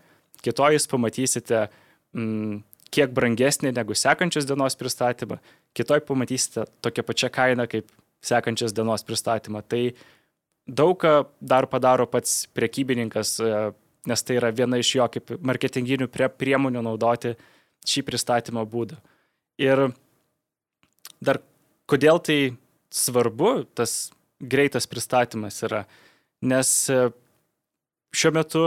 kitoje 0.44 0.78
jūs 0.78 0.88
pamatysite 0.88 1.66
mm, 2.16 2.60
kiek 2.92 3.12
brangesnį 3.16 3.74
negu 3.76 3.96
sekančios 3.96 4.48
dienos 4.48 4.76
pristatymą, 4.80 5.38
kitoje 5.76 6.04
pamatysite 6.08 6.66
tokią 6.84 7.04
pačią 7.06 7.30
kainą 7.34 7.68
kaip 7.70 7.92
sekančios 8.24 8.74
dienos 8.76 9.04
pristatymą. 9.06 9.62
Tai 9.68 9.82
daug 10.68 10.96
ką 11.00 11.14
dar 11.40 11.68
padaro 11.70 12.08
pats 12.10 12.44
prekybininkas, 12.56 13.36
e, 13.40 13.62
nes 14.08 14.24
tai 14.24 14.40
yra 14.40 14.52
viena 14.52 14.80
iš 14.80 14.94
jo 14.96 15.08
kaip 15.12 15.36
marketinginių 15.44 16.08
priemonių 16.10 16.84
naudoti 16.84 17.34
šį 17.88 18.05
pristatymo 18.07 18.64
būdą. 18.69 18.99
Ir 19.61 19.90
dar 21.21 21.40
kodėl 21.90 22.21
tai 22.25 22.38
svarbu, 22.90 23.66
tas 23.77 24.11
greitas 24.40 24.88
pristatymas 24.90 25.61
yra, 25.66 25.85
nes 26.40 26.71
e, 26.90 27.11
šiuo 28.16 28.33
metu 28.35 28.62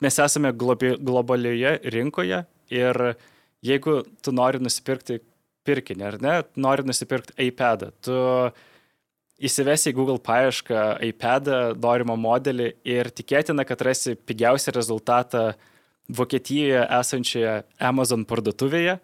mes 0.00 0.18
esame 0.24 0.52
globi, 0.56 0.94
globalioje 0.96 1.76
rinkoje 1.92 2.44
ir 2.72 3.00
jeigu 3.66 4.00
tu 4.24 4.32
nori 4.32 4.62
nusipirkti 4.62 5.20
pirkinį, 5.68 6.04
ar 6.08 6.18
ne, 6.24 6.34
nori 6.56 6.86
nusipirkti 6.88 7.36
iPadą, 7.50 7.90
tu 8.00 8.16
įsivesi 9.40 9.92
į 9.92 9.96
Google 9.96 10.20
paiešką 10.24 10.84
iPadą, 11.10 11.58
norimą 11.80 12.16
modelį 12.20 12.70
ir 12.88 13.10
tikėtina, 13.12 13.66
kad 13.68 13.84
rasi 13.84 14.16
pigiausią 14.16 14.74
rezultatą 14.76 15.50
Vokietijoje 16.16 16.82
esančioje 17.00 17.54
Amazon 17.90 18.24
parduotuvėje 18.28 18.98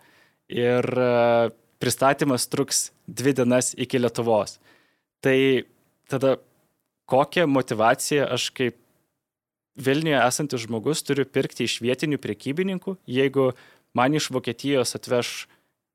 ir 0.53 0.89
e, 0.91 1.11
pristatymas 1.83 2.49
truks 2.51 2.91
dvi 3.07 3.35
dienas 3.37 3.73
iki 3.79 4.01
Lietuvos. 4.01 4.59
Tai 5.23 5.39
tada 6.11 6.37
kokią 7.11 7.47
motivaciją 7.51 8.27
aš 8.37 8.51
kaip 8.57 8.83
Vilniuje 9.77 10.17
esantis 10.25 10.63
žmogus 10.65 11.03
turiu 11.05 11.27
pirkti 11.29 11.67
iš 11.69 11.83
vietinių 11.85 12.17
prekybininkų, 12.17 12.95
jeigu 13.13 13.51
man 13.93 14.15
iš 14.17 14.31
Vokietijos 14.33 14.97
atveš, 14.97 15.33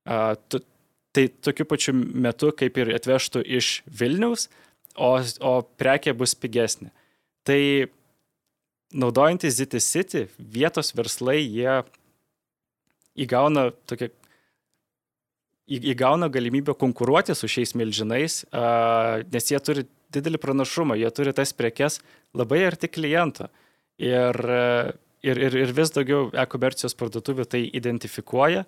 a, 0.06 0.36
tu, 0.38 0.62
tai 1.10 1.24
tokiu 1.42 1.66
pačiu 1.66 1.96
metu 1.98 2.52
kaip 2.54 2.78
ir 2.78 2.92
atvežtų 2.94 3.42
iš 3.58 3.80
Vilniaus, 3.90 4.52
o, 4.94 5.16
o 5.18 5.54
prekė 5.82 6.14
bus 6.14 6.36
pigesnė. 6.38 6.92
Tai 7.42 7.62
naudojantis 8.94 9.58
Ziti 9.58 9.80
City, 9.84 10.26
vietos 10.38 10.94
verslai, 10.98 11.40
jie 11.44 11.82
įgauna 13.26 13.70
tokią 13.90 14.12
įgauna 15.72 16.28
galimybę 16.28 16.74
konkuruoti 16.76 17.36
su 17.38 17.48
šiais 17.48 17.72
milžinais, 17.80 18.42
nes 19.32 19.52
jie 19.52 19.60
turi 19.64 19.86
didelį 20.12 20.42
pranašumą, 20.44 20.98
jie 21.00 21.12
turi 21.16 21.32
tas 21.38 21.54
prekes 21.56 22.02
labai 22.36 22.66
arti 22.68 22.90
kliento. 22.92 23.48
Ir, 24.02 24.36
ir, 25.24 25.38
ir, 25.48 25.56
ir 25.64 25.74
vis 25.78 25.94
daugiau 25.96 26.28
e-komercijos 26.34 26.98
parduotuvių 27.00 27.46
tai 27.48 27.62
identifikuoja 27.78 28.66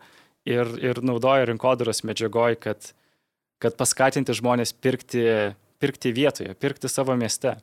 ir, 0.48 0.76
ir 0.80 1.02
naudoja 1.04 1.50
rinkodaros 1.50 2.06
medžiagoj, 2.08 2.60
kad 2.64 2.94
kad 3.64 3.78
paskatinti 3.80 4.36
žmonės 4.36 4.74
pirkti, 4.84 5.24
pirkti 5.82 6.12
vietoje, 6.16 6.56
pirkti 6.60 6.92
savo 6.92 7.16
mieste. 7.20 7.56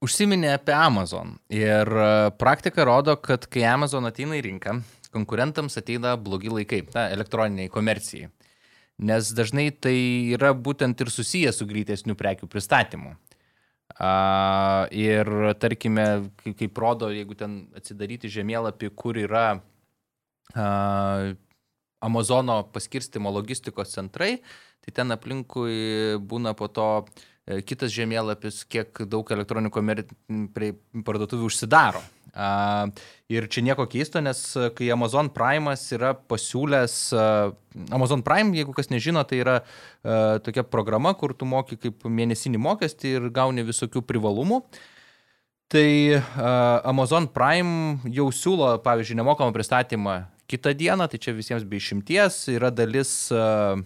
Užsiminė 0.00 0.54
apie 0.56 0.72
Amazon 0.72 1.34
ir 1.52 1.88
e, 1.92 2.04
praktika 2.40 2.86
rodo, 2.88 3.18
kad 3.20 3.44
kai 3.52 3.66
Amazon 3.68 4.08
ateina 4.08 4.38
į 4.38 4.46
rinką, 4.46 4.78
konkurentams 5.12 5.76
ateina 5.76 6.14
blogi 6.16 6.48
laikai, 6.48 6.86
na, 6.94 7.10
elektroniniai 7.12 7.68
komercijai. 7.72 8.30
Nes 9.04 9.28
dažnai 9.36 9.66
tai 9.76 9.98
yra 10.38 10.54
būtent 10.56 11.04
ir 11.04 11.12
susijęs 11.12 11.60
su 11.60 11.68
greitesnių 11.68 12.16
prekių 12.16 12.48
pristatymu. 12.48 13.12
A, 14.00 14.88
ir 14.88 15.28
tarkime, 15.60 16.06
kaip, 16.40 16.56
kaip 16.62 16.80
rodo, 16.80 17.10
jeigu 17.12 17.36
ten 17.36 17.60
atsidaryti 17.76 18.32
žemėlapį, 18.32 18.94
kur 18.96 19.20
yra 19.20 19.46
a, 20.56 20.70
Amazono 22.00 22.62
paskirstimo 22.72 23.28
logistikos 23.28 23.92
centrai, 23.92 24.38
tai 24.80 24.94
ten 24.96 25.12
aplinkui 25.12 26.16
būna 26.24 26.56
po 26.56 26.70
to 26.72 26.88
E, 27.04 27.29
kitas 27.66 27.92
žemėlapis, 27.94 28.64
kiek 28.70 29.02
daug 29.10 29.30
elektroninių 29.34 29.72
parduotuvių 31.06 31.48
užsidaro. 31.48 32.02
Ir 33.30 33.46
čia 33.50 33.62
nieko 33.66 33.88
keisto, 33.90 34.20
nes 34.22 34.38
e, 34.54 34.68
kai 34.74 34.86
Amazon 34.94 35.32
Prime'as 35.34 35.82
yra 35.96 36.12
pasiūlęs, 36.14 36.94
e, 37.10 37.24
Amazon 37.90 38.22
Prime, 38.22 38.54
jeigu 38.54 38.74
kas 38.76 38.90
nežino, 38.90 39.24
tai 39.26 39.40
yra 39.42 39.56
tokia 40.46 40.62
programa, 40.62 41.10
kur 41.18 41.34
tu 41.34 41.44
moki 41.44 41.76
kaip 41.76 42.06
mėnesinį 42.06 42.60
mokestį 42.62 43.14
ir 43.18 43.28
gauni 43.34 43.66
visokių 43.66 44.02
privalumų. 44.06 44.62
Tai 45.70 45.90
Amazon 46.88 47.28
Prime 47.30 47.98
jau 48.10 48.30
siūlo, 48.34 48.72
pavyzdžiui, 48.82 49.18
nemokamą 49.20 49.54
pristatymą 49.54 50.16
kitą 50.50 50.72
dieną, 50.74 51.06
tai 51.10 51.20
čia 51.22 51.34
visiems 51.36 51.66
be 51.66 51.78
išimties 51.78 52.42
yra 52.50 52.72
dalis 52.74 53.12
uh, 53.30 53.78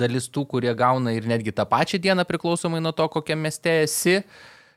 dalis 0.00 0.28
tų, 0.32 0.46
kurie 0.50 0.72
gauna 0.76 1.14
ir 1.14 1.28
netgi 1.28 1.54
tą 1.54 1.66
pačią 1.68 2.00
dieną 2.02 2.26
priklausomai 2.28 2.82
nuo 2.82 2.92
to, 2.96 3.08
kokiam 3.12 3.42
mieste 3.44 3.82
esi. 3.84 4.20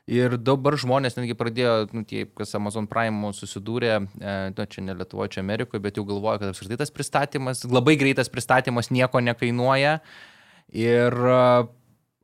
Ir 0.08 0.38
dabar 0.40 0.72
žmonės 0.80 1.18
netgi 1.18 1.34
pradėjo, 1.36 1.72
nu, 1.92 2.00
tie, 2.08 2.22
kas 2.32 2.54
Amazon 2.56 2.86
Prime 2.88 3.28
susidūrė, 3.36 3.90
e, 4.00 4.36
nu, 4.54 4.64
čia 4.72 4.84
ne 4.86 4.94
Lietuvoje, 4.96 5.34
čia 5.34 5.42
Amerikoje, 5.44 5.82
bet 5.84 6.00
jau 6.00 6.06
galvoja, 6.08 6.40
kad 6.40 6.54
apskritai 6.54 6.78
tas 6.80 6.92
pristatymas, 6.94 7.66
labai 7.68 7.98
greitas 8.00 8.32
pristatymas 8.32 8.88
nieko 8.88 9.20
nekainuoja. 9.20 9.98
Ir 10.72 11.12
e, 11.12 11.42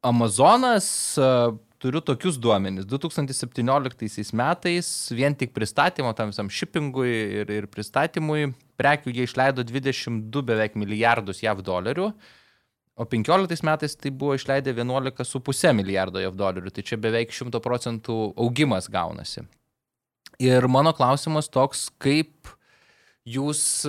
Amazonas, 0.01 0.89
e, 1.21 1.29
turiu 1.85 2.01
tokius 2.01 2.39
duomenis, 2.41 2.87
2017 2.89 4.33
metais 4.33 4.89
vien 5.13 5.37
tik 5.37 5.53
pristatymo 5.53 6.15
tam 6.17 6.33
visam 6.33 6.49
shippingui 6.49 7.11
ir, 7.43 7.53
ir 7.53 7.69
pristatymui 7.69 8.55
prekių 8.81 9.13
jie 9.13 9.29
išleido 9.29 9.61
22 9.69 10.41
beveik 10.49 10.81
milijardus 10.81 11.45
JAV 11.45 11.61
dolerių. 11.67 12.09
O 12.95 13.05
15 13.05 13.65
metais 13.67 13.97
tai 13.99 14.13
buvo 14.15 14.37
išleidę 14.39 14.71
11,5 14.77 15.73
milijardo 15.75 16.21
JAV 16.23 16.37
dolerių, 16.39 16.71
tai 16.71 16.85
čia 16.87 16.99
beveik 17.03 17.35
100 17.35 17.59
procentų 17.63 18.19
augimas 18.39 18.87
gaunasi. 18.87 19.43
Ir 20.39 20.67
mano 20.71 20.93
klausimas 20.95 21.51
toks, 21.51 21.89
kaip 21.99 22.53
jūs, 23.27 23.83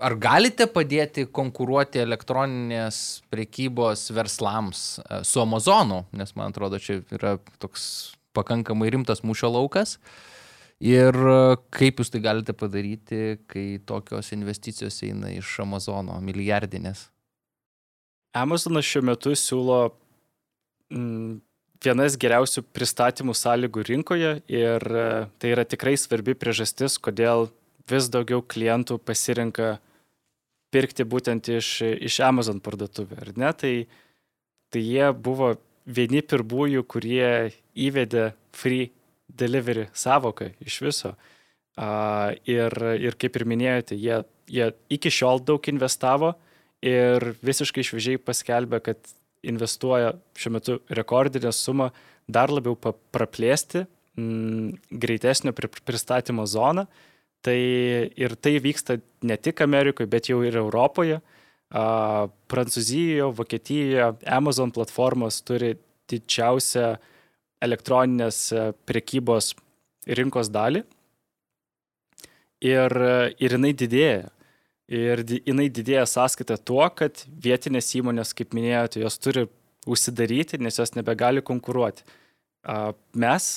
ar 0.00 0.16
galite 0.20 0.68
padėti 0.68 1.24
konkuruoti 1.24 2.04
elektroninės 2.04 3.22
prekybos 3.32 4.08
verslams 4.12 4.86
e, 5.00 5.22
su 5.24 5.40
Amazonu, 5.40 6.04
nes 6.12 6.36
man 6.36 6.52
atrodo, 6.52 6.80
čia 6.80 7.00
yra 7.16 7.38
toks 7.64 8.14
pakankamai 8.36 8.92
rimtas 8.92 9.24
mūšio 9.24 9.54
laukas. 9.56 9.96
Ir 10.84 11.16
kaip 11.74 11.98
jūs 11.98 12.12
tai 12.12 12.20
galite 12.22 12.54
padaryti, 12.54 13.38
kai 13.50 13.80
tokios 13.88 14.34
investicijos 14.36 15.00
eina 15.02 15.32
iš 15.34 15.56
Amazono, 15.64 16.20
milijardinės? 16.22 17.08
Amazonas 18.42 18.86
šiuo 18.86 19.04
metu 19.08 19.34
siūlo 19.36 19.78
mm, 20.92 21.38
vienas 21.84 22.16
geriausių 22.20 22.64
pristatymų 22.74 23.34
sąlygų 23.36 23.84
rinkoje 23.88 24.32
ir 24.50 24.82
e, 24.82 25.06
tai 25.38 25.52
yra 25.54 25.64
tikrai 25.68 25.96
svarbi 26.00 26.34
priežastis, 26.38 26.98
kodėl 27.02 27.48
vis 27.88 28.10
daugiau 28.12 28.42
klientų 28.42 28.98
pasirenka 29.00 29.78
pirkti 30.74 31.06
būtent 31.08 31.48
iš, 31.54 31.70
iš 32.10 32.20
Amazon 32.26 32.60
parduotuvę, 32.60 33.22
ar 33.22 33.32
ne? 33.40 33.52
Tai, 33.56 33.72
tai 34.68 34.82
jie 34.84 35.08
buvo 35.14 35.54
vieni 35.88 36.20
pirmųjų, 36.20 36.84
kurie 36.84 37.30
įvedė 37.72 38.32
free 38.52 38.90
delivery 39.28 39.86
savoką 39.96 40.50
iš 40.60 40.82
viso. 40.84 41.14
Uh, 41.78 42.34
ir, 42.50 42.74
ir 42.98 43.14
kaip 43.16 43.36
ir 43.38 43.44
minėjote, 43.46 43.96
jie, 43.96 44.18
jie 44.50 44.66
iki 44.92 45.12
šiol 45.14 45.38
daug 45.46 45.62
investavo, 45.70 46.32
uh, 46.34 46.47
ir 46.84 47.32
visiškai 47.44 47.84
šviežiai 47.86 48.20
paskelbė, 48.22 48.80
kad 48.84 49.14
investuoja 49.46 50.14
šiuo 50.38 50.54
metu 50.54 50.78
rekordinę 50.90 51.52
sumą 51.54 51.90
dar 52.28 52.52
labiau 52.52 52.76
praplėsti 52.76 53.84
m, 53.84 53.88
mm, 54.22 54.70
greitesnio 54.90 55.54
pristatymo 55.56 56.46
zoną. 56.46 56.86
Tai 57.42 57.58
ir 58.18 58.34
tai 58.42 58.56
vyksta 58.58 58.98
ne 59.22 59.36
tik 59.38 59.60
Amerikoje, 59.62 60.10
bet 60.10 60.28
jau 60.30 60.40
ir 60.42 60.56
Europoje. 60.58 61.20
A, 61.70 62.26
Prancūzijoje, 62.50 63.28
Vokietijoje 63.38 64.08
Amazon 64.26 64.72
platformos 64.74 65.38
turi 65.46 65.76
didžiausią 66.10 66.96
elektroninės 67.62 68.40
prekybos 68.88 69.52
rinkos 70.18 70.50
dalį. 70.50 70.82
Ir, 72.64 72.94
ir 73.38 73.54
jinai 73.54 73.70
didėja. 73.78 74.32
Ir 74.88 75.20
jinai 75.20 75.68
didėja 75.68 76.06
sąskaita 76.08 76.56
tuo, 76.64 76.86
kad 76.96 77.20
vietinės 77.44 77.90
įmonės, 77.98 78.32
kaip 78.36 78.54
minėjote, 78.56 79.02
jos 79.02 79.18
turi 79.20 79.44
užsidaryti, 79.88 80.60
nes 80.64 80.80
jos 80.80 80.94
nebegali 80.96 81.42
konkuruoti. 81.44 82.06
Mes 83.12 83.48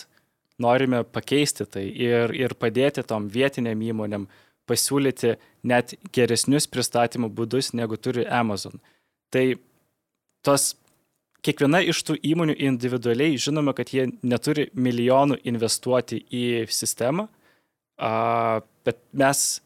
norime 0.61 1.03
pakeisti 1.07 1.65
tai 1.71 1.85
ir, 1.87 2.35
ir 2.35 2.55
padėti 2.59 3.03
tom 3.07 3.29
vietiniam 3.31 3.79
įmonėm 3.79 4.27
pasiūlyti 4.69 5.37
net 5.67 5.95
geresnius 6.13 6.67
pristatymų 6.71 7.31
būdus, 7.35 7.71
negu 7.79 7.97
turi 7.97 8.27
Amazon. 8.27 8.77
Tai 9.31 9.45
tos 10.45 10.73
kiekviena 11.45 11.81
iš 11.87 12.03
tų 12.07 12.17
įmonių 12.33 12.55
individualiai 12.67 13.39
žinoma, 13.41 13.73
kad 13.77 13.91
jie 13.95 14.09
neturi 14.21 14.69
milijonų 14.75 15.39
investuoti 15.49 16.21
į 16.27 16.45
sistemą, 16.71 17.27
bet 18.85 19.01
mes 19.15 19.61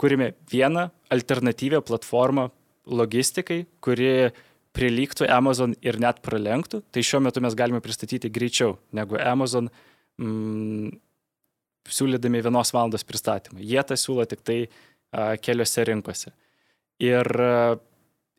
kūrėme 0.00 0.32
vieną 0.50 0.88
alternatyvę 1.12 1.82
platformą 1.84 2.48
logistikai, 2.90 3.64
kuri 3.84 4.30
prilygtų 4.76 5.28
Amazon 5.30 5.74
ir 5.84 5.98
net 6.00 6.20
pralenktų. 6.24 6.82
Tai 6.92 7.04
šiuo 7.04 7.22
metu 7.26 7.42
mes 7.44 7.56
galime 7.58 7.82
pristatyti 7.84 8.30
greičiau 8.32 8.76
negu 8.96 9.18
Amazon, 9.20 9.68
mm, 10.20 10.92
siūlydami 11.90 12.42
vienos 12.44 12.72
valandos 12.74 13.04
pristatymą. 13.06 13.60
Jie 13.60 13.82
tą 13.82 13.98
siūlo 13.98 14.26
tik 14.30 14.44
tai 14.46 14.58
a, 15.10 15.36
keliose 15.42 15.84
rinkose. 15.88 16.32
Ir, 17.02 17.26
a, 17.26 17.76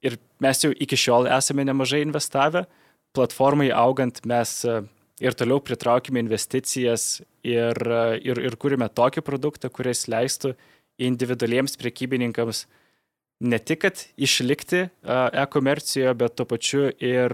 ir 0.06 0.18
mes 0.42 0.64
jau 0.64 0.72
iki 0.72 0.98
šiol 0.98 1.30
esame 1.30 1.66
nemažai 1.68 2.04
investavę. 2.06 2.66
Platformai 3.12 3.72
augant 3.76 4.24
mes 4.30 4.54
a, 4.66 4.82
ir 5.22 5.36
toliau 5.38 5.60
pritraukime 5.60 6.22
investicijas 6.24 7.22
ir, 7.44 7.78
ir, 8.24 8.40
ir 8.40 8.56
kūrime 8.58 8.88
tokį 8.88 9.26
produktą, 9.26 9.70
kuris 9.74 10.08
leistų 10.10 10.56
individualiems 11.02 11.78
prekybininkams 11.82 12.66
ne 13.42 13.60
tik, 13.60 13.82
kad 13.86 14.04
išlikti 14.22 14.86
e-komercijoje, 15.44 16.14
bet 16.18 16.36
tuo 16.38 16.46
pačiu 16.50 16.90
ir, 17.02 17.34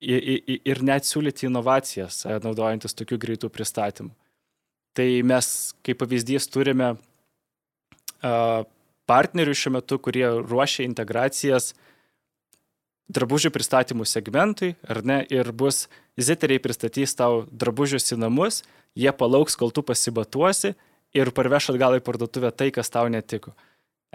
ir, 0.00 0.28
ir 0.56 0.82
net 0.86 1.08
siūlyti 1.08 1.50
inovacijas, 1.50 2.24
naudojantis 2.44 2.96
tokių 2.96 3.20
greitų 3.26 3.52
pristatymų. 3.52 4.14
Tai 4.96 5.08
mes, 5.28 5.50
kaip 5.84 6.00
pavyzdys, 6.00 6.48
turime 6.48 6.94
partnerių 9.06 9.54
šiuo 9.54 9.76
metu, 9.76 9.98
kurie 10.00 10.24
ruošia 10.40 10.86
integracijas 10.86 11.74
drabužių 13.12 13.52
pristatymų 13.54 14.06
segmentui, 14.08 14.72
ar 14.88 15.04
ne, 15.06 15.20
ir 15.30 15.52
bus 15.54 15.84
ziteriai 16.18 16.62
pristatys 16.62 17.14
tau 17.14 17.44
drabužius 17.52 18.10
į 18.16 18.18
namus, 18.24 18.64
jie 18.98 19.12
palauks, 19.14 19.54
kol 19.54 19.70
tu 19.70 19.84
pasibatuosi 19.86 20.72
ir 21.14 21.30
parveš 21.34 21.70
atgal 21.72 21.98
į 21.98 22.04
parduotuvę 22.06 22.50
tai, 22.56 22.70
kas 22.74 22.90
tau 22.92 23.08
netiko. 23.12 23.54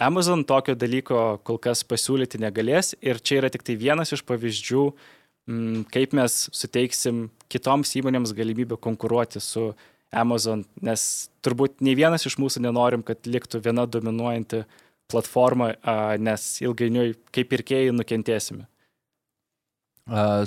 Amazon 0.01 0.43
tokio 0.47 0.75
dalyko 0.75 1.41
kol 1.45 1.59
kas 1.61 1.83
pasiūlyti 1.85 2.39
negalės 2.41 2.95
ir 3.03 3.19
čia 3.19 3.41
yra 3.41 3.51
tik 3.53 3.65
tai 3.67 3.75
vienas 3.77 4.13
iš 4.15 4.23
pavyzdžių, 4.25 4.85
mm, 5.51 5.83
kaip 5.93 6.15
mes 6.17 6.47
suteiksim 6.55 7.27
kitoms 7.51 7.93
įmonėms 7.99 8.33
galimybę 8.37 8.79
konkuruoti 8.81 9.41
su 9.43 9.71
Amazon, 10.11 10.65
nes 10.81 11.29
turbūt 11.43 11.83
nei 11.85 11.95
vienas 11.95 12.25
iš 12.27 12.39
mūsų 12.41 12.63
nenorim, 12.65 13.03
kad 13.03 13.27
liktų 13.27 13.61
viena 13.63 13.85
dominuojanti 13.87 14.65
platforma, 15.11 15.73
nes 16.19 16.47
ilgainiui 16.63 17.13
kaip 17.35 17.51
pirkėjai 17.51 17.93
nukentėsime. 17.95 18.65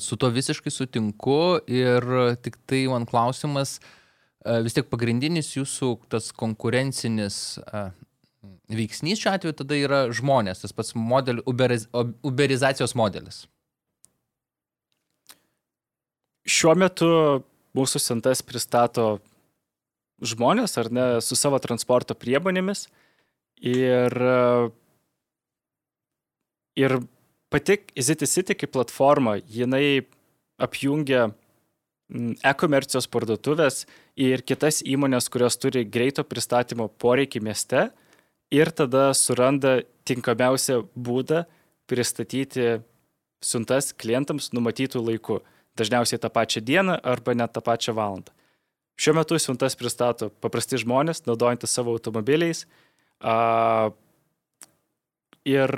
Su 0.00 0.16
to 0.20 0.28
visiškai 0.32 0.72
sutinku 0.72 1.60
ir 1.70 2.04
tik 2.44 2.56
tai 2.68 2.82
man 2.90 3.06
klausimas, 3.08 3.78
uh, 3.78 4.03
vis 4.44 4.76
tiek 4.76 4.88
pagrindinis 4.90 5.54
jūsų 5.56 5.94
tas 6.12 6.30
konkurencinis 6.36 7.58
veiksnys 8.68 9.20
šiuo 9.20 9.32
atveju 9.34 9.56
tada 9.60 9.78
yra 9.78 10.00
žmonės, 10.14 10.62
tas 10.64 10.74
pats 10.76 10.94
model, 10.96 11.40
uberiz, 11.48 11.86
uberizacijos 12.24 12.94
modelis. 12.98 13.44
Šiuo 16.44 16.74
metu 16.76 17.08
mūsų 17.76 18.00
sintas 18.02 18.44
pristato 18.44 19.18
žmonės, 20.24 20.76
ar 20.80 20.90
ne, 20.92 21.06
su 21.24 21.36
savo 21.38 21.58
transporto 21.62 22.16
priemonėmis. 22.16 22.86
Ir, 23.64 24.12
ir 26.76 26.96
pati 27.52 27.78
EasyTCity 27.96 28.58
kaip 28.60 28.74
platforma, 28.76 29.38
jinai 29.40 30.04
apjungia 30.60 31.30
e-komercijos 32.12 33.08
parduotuvės 33.10 33.84
ir 34.20 34.44
kitas 34.46 34.82
įmonės, 34.84 35.30
kurios 35.32 35.56
turi 35.60 35.84
greito 35.88 36.24
pristatymo 36.24 36.88
poreikį 37.00 37.42
mieste 37.44 37.88
ir 38.52 38.70
tada 38.76 39.10
suranda 39.16 39.80
tinkamiausią 40.04 40.82
būdą 40.94 41.44
pristatyti 41.90 42.80
siuntas 43.44 43.92
klientams 43.96 44.52
numatytų 44.56 45.02
laiku. 45.04 45.40
Dažniausiai 45.74 46.20
tą 46.22 46.30
pačią 46.30 46.60
dieną 46.62 47.00
arba 47.02 47.34
net 47.34 47.50
tą 47.56 47.60
pačią 47.64 47.96
valandą. 47.96 48.30
Šiuo 48.94 49.16
metu 49.18 49.38
siuntas 49.42 49.74
pristato 49.74 50.28
paprasti 50.38 50.78
žmonės, 50.78 51.24
naudojantis 51.26 51.72
savo 51.74 51.96
automobiliais. 51.96 52.62
Ir 55.44 55.72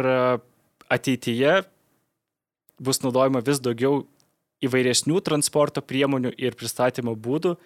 ateityje 0.92 1.54
bus 2.76 3.00
naudojama 3.00 3.40
vis 3.46 3.62
daugiau 3.64 4.04
įvairesnių 4.64 5.20
transporto 5.24 5.82
priemonių 5.84 6.32
ir 6.40 6.56
pristatymo 6.58 7.16
būdų. 7.16 7.56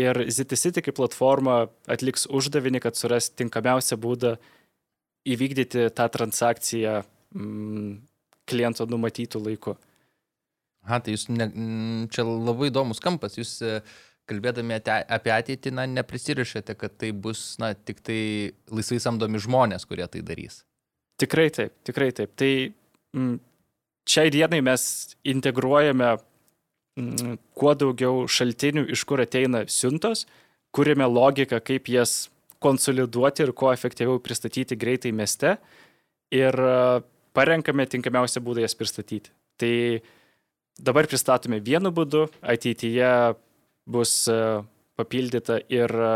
Ir 0.00 0.22
ZTCity 0.30 0.84
kaip 0.86 0.96
platforma 1.00 1.64
atliks 1.90 2.28
uždavinį, 2.30 2.80
kad 2.84 2.96
suras 2.96 3.26
tinkamiausią 3.34 3.98
būdą 4.00 4.36
įvykdyti 5.26 5.88
tą 5.96 6.06
transakciją 6.14 7.00
mm, 7.34 7.96
kliento 8.48 8.86
numatytų 8.86 9.42
laiku. 9.42 9.74
Aha, 10.86 11.00
tai 11.04 11.16
jūs 11.16 11.26
ne, 11.28 11.50
čia 12.12 12.24
labai 12.24 12.70
įdomus 12.70 13.02
kampas. 13.02 13.36
Jūs 13.36 13.58
kalbėdami 14.30 14.78
apie 14.78 15.34
ateitį, 15.34 15.74
na, 15.74 15.84
neprisirišate, 15.90 16.76
kad 16.78 16.94
tai 17.00 17.10
bus, 17.12 17.58
na, 17.60 17.72
tik 17.74 18.00
tai 18.06 18.20
laisvai 18.70 19.00
samdomi 19.02 19.42
žmonės, 19.42 19.84
kurie 19.90 20.06
tai 20.08 20.22
darys. 20.24 20.62
Tikrai 21.20 21.50
taip, 21.52 21.74
tikrai 21.84 22.12
taip. 22.16 22.32
Tai 22.38 22.52
m, 23.18 23.34
šiai 24.08 24.32
dienai 24.32 24.62
mes 24.64 24.84
integruojame 25.34 26.14
kuo 26.96 27.74
daugiau 27.78 28.26
šaltinių, 28.28 28.86
iš 28.94 29.04
kur 29.08 29.22
ateina 29.22 29.64
siuntos, 29.70 30.26
kūrėme 30.74 31.06
logiką, 31.10 31.60
kaip 31.64 31.88
jas 31.90 32.28
konsoliduoti 32.60 33.46
ir 33.46 33.52
kuo 33.56 33.70
efektyviau 33.72 34.20
pristatyti 34.22 34.76
greitai 34.78 35.12
mieste 35.16 35.56
ir 36.34 36.56
parenkame 37.36 37.86
tinkamiausią 37.88 38.42
būdą 38.44 38.64
jas 38.64 38.76
pristatyti. 38.76 39.32
Tai 39.60 39.72
dabar 40.80 41.08
pristatome 41.08 41.60
vienu 41.64 41.92
būdu, 41.94 42.26
ateityje 42.40 43.10
bus 43.90 44.14
e, 44.30 44.38
papildyta 44.98 45.60
ir, 45.72 45.90
e, 45.90 46.12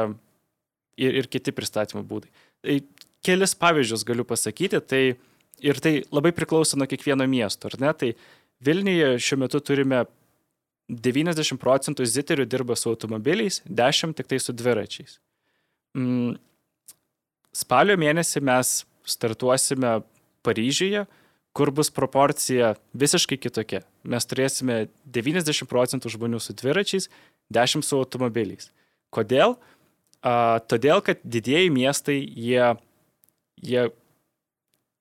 ir, 1.00 1.20
ir 1.22 1.28
kiti 1.30 1.54
pristatymo 1.54 2.04
būdai. 2.06 2.30
Tai 2.64 2.78
kelis 3.24 3.56
pavyzdžius 3.58 4.04
galiu 4.06 4.26
pasakyti, 4.28 4.80
tai 4.80 5.02
ir 5.64 5.80
tai 5.82 5.94
labai 6.14 6.32
priklauso 6.36 6.78
nuo 6.78 6.88
kiekvieno 6.90 7.26
miesto, 7.30 7.70
ar 7.70 7.80
ne? 7.82 7.92
Tai 7.92 8.14
Vilniuje 8.64 9.18
šiuo 9.20 9.42
metu 9.42 9.58
turime 9.60 10.04
90 10.88 11.58
procentų 11.60 12.04
ziterių 12.04 12.46
dirba 12.48 12.76
su 12.76 12.90
automobiliais, 12.92 13.62
10 13.64 14.16
tik 14.18 14.28
tai 14.28 14.40
su 14.40 14.52
dviračiais. 14.52 15.18
Mm, 15.96 16.36
spalio 17.54 17.96
mėnesį 18.00 18.42
mes 18.44 18.82
startuosime 19.08 20.00
Paryžiuje, 20.44 21.06
kur 21.56 21.70
bus 21.72 21.88
proporcija 21.94 22.74
visiškai 22.92 23.38
kitokia. 23.40 23.84
Mes 24.04 24.26
turėsime 24.28 24.88
90 25.08 25.68
procentų 25.70 26.10
žmonių 26.12 26.40
su 26.42 26.52
dviračiais, 26.52 27.08
10 27.54 27.86
su 27.86 27.96
automobiliais. 27.96 28.68
Kodėl? 29.14 29.56
A, 30.20 30.60
todėl, 30.68 31.00
kad 31.04 31.22
didieji 31.24 31.70
miestai, 31.72 32.18
jie, 32.20 32.74
jie, 33.62 33.86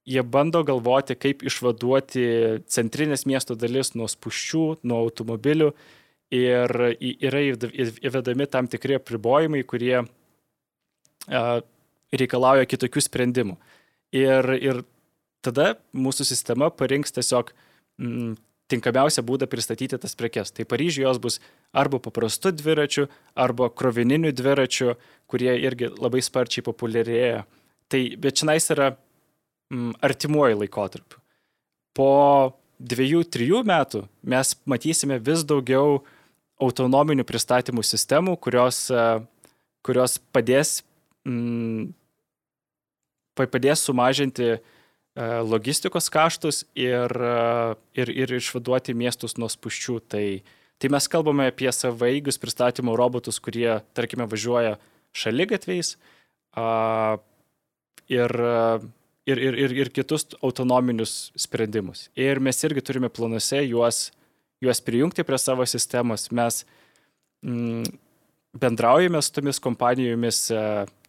jie 0.05 0.23
bando 0.23 0.63
galvoti, 0.67 1.15
kaip 1.15 1.43
išvaduoti 1.47 2.25
centrinės 2.71 3.25
miesto 3.29 3.55
dalis 3.55 3.93
nuo 3.95 4.09
spuščių, 4.11 4.65
nuo 4.83 4.99
automobilių 5.05 5.71
ir 6.33 6.73
yra 6.99 7.43
įvedami 7.43 8.47
tam 8.49 8.67
tikri 8.71 8.97
apribojimai, 8.97 9.63
kurie 9.67 10.01
reikalauja 12.13 12.67
kitokių 12.69 13.03
sprendimų. 13.05 13.57
Ir, 14.13 14.49
ir 14.59 14.81
tada 15.45 15.75
mūsų 15.95 16.25
sistema 16.27 16.69
parinks 16.69 17.15
tiesiog 17.15 17.53
mm, 17.97 18.35
tinkamiausią 18.73 19.23
būdą 19.25 19.47
pristatyti 19.49 19.97
tas 19.99 20.15
prekes. 20.19 20.51
Tai 20.53 20.65
Paryžiuje 20.69 21.07
jos 21.07 21.19
bus 21.21 21.39
arba 21.73 21.99
paprastu 22.03 22.53
dviračiu, 22.53 23.07
arba 23.35 23.69
krovininiu 23.69 24.33
dviračiu, 24.35 24.93
kurie 25.29 25.55
irgi 25.65 25.89
labai 25.95 26.21
sparčiai 26.23 26.65
populiarėja. 26.65 27.43
Tai 27.91 28.01
bet 28.21 28.39
čionais 28.39 28.69
yra 28.73 28.93
mm, 29.71 29.95
artimuoju 30.03 30.59
laikotarpiu. 30.63 31.21
Po 31.93 32.11
dviejų, 32.81 33.23
trijų 33.29 33.63
metų 33.69 34.07
mes 34.25 34.55
matysime 34.65 35.19
vis 35.21 35.45
daugiau 35.45 36.01
autonominių 36.63 37.25
pristatymų 37.27 37.83
sistemų, 37.85 38.37
kurios, 38.41 38.87
e, 38.91 39.07
kurios 39.85 40.17
padės, 40.33 40.81
mm, 41.27 41.91
padės 43.37 43.85
sumažinti 43.87 44.57
E, 45.13 45.25
logistikos 45.45 46.09
kaštus 46.09 46.63
ir, 46.73 47.11
e, 47.13 47.75
ir, 48.01 48.09
ir 48.09 48.31
išvaduoti 48.39 48.95
miestus 48.97 49.37
nuo 49.37 49.49
spuščių. 49.51 49.99
Tai, 50.09 50.25
tai 50.81 50.89
mes 50.89 51.07
kalbame 51.07 51.51
apie 51.51 51.69
savaigius 51.69 52.41
pristatymų 52.41 52.95
robotus, 52.97 53.37
kurie, 53.43 53.77
tarkime, 53.93 54.25
važiuoja 54.29 54.79
šalygatviais 55.13 55.93
ir, 58.13 58.33
ir, 59.25 59.37
ir, 59.37 59.57
ir, 59.65 59.75
ir 59.83 59.91
kitus 59.93 60.27
autonominius 60.41 61.31
sprendimus. 61.39 62.07
Ir 62.19 62.41
mes 62.43 62.59
irgi 62.65 62.83
turime 62.85 63.09
planuose 63.09 63.63
juos, 63.65 64.09
juos 64.63 64.81
prijungti 64.83 65.25
prie 65.27 65.39
savo 65.39 65.65
sistemos. 65.69 66.29
Mes 66.31 66.63
mm, 67.45 67.87
bendraujame 68.59 69.21
su 69.21 69.33
tomis 69.37 69.61
kompanijomis 69.63 70.45
e, 70.51 70.63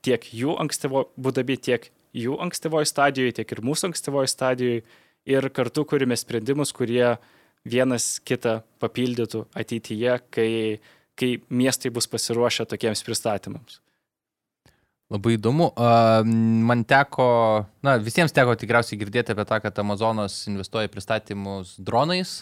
tiek 0.04 0.26
jų 0.32 0.56
ankstyvo 0.64 1.08
būdami, 1.20 1.58
tiek 1.58 1.90
jų 2.14 2.38
ankstyvoje 2.44 2.88
stadijoje, 2.90 3.38
tiek 3.40 3.56
ir 3.56 3.62
mūsų 3.66 3.90
ankstyvoje 3.90 4.30
stadijoje 4.30 4.82
ir 5.28 5.48
kartu 5.56 5.84
kūrime 5.88 6.16
sprendimus, 6.18 6.72
kurie 6.76 7.16
vienas 7.64 8.18
kitą 8.20 8.58
papildytų 8.82 9.46
ateityje, 9.56 10.18
kai, 10.30 10.50
kai 11.16 11.30
miestai 11.48 11.90
bus 11.94 12.08
pasiruošę 12.12 12.68
tokiems 12.68 13.02
pristatymams. 13.06 13.80
Labai 15.14 15.36
įdomu. 15.36 15.68
Man 16.66 16.80
teko, 16.90 17.26
na, 17.86 17.98
visiems 18.02 18.32
teko 18.34 18.56
tikriausiai 18.58 18.98
girdėti 18.98 19.30
apie 19.30 19.44
tą, 19.46 19.60
kad 19.62 19.78
Amazonas 19.78 20.40
investuoja 20.50 20.90
pristatymus 20.90 21.76
dronais. 21.78 22.40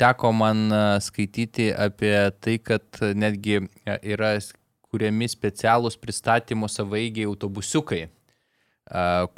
Teko 0.00 0.32
man 0.36 0.66
skaityti 1.00 1.70
apie 1.72 2.12
tai, 2.42 2.58
kad 2.60 3.00
netgi 3.16 3.62
yra 3.86 4.34
kuriami 4.92 5.30
specialūs 5.30 5.96
pristatymų 6.02 6.68
savaigiai 6.68 7.30
autobusiukai, 7.30 8.02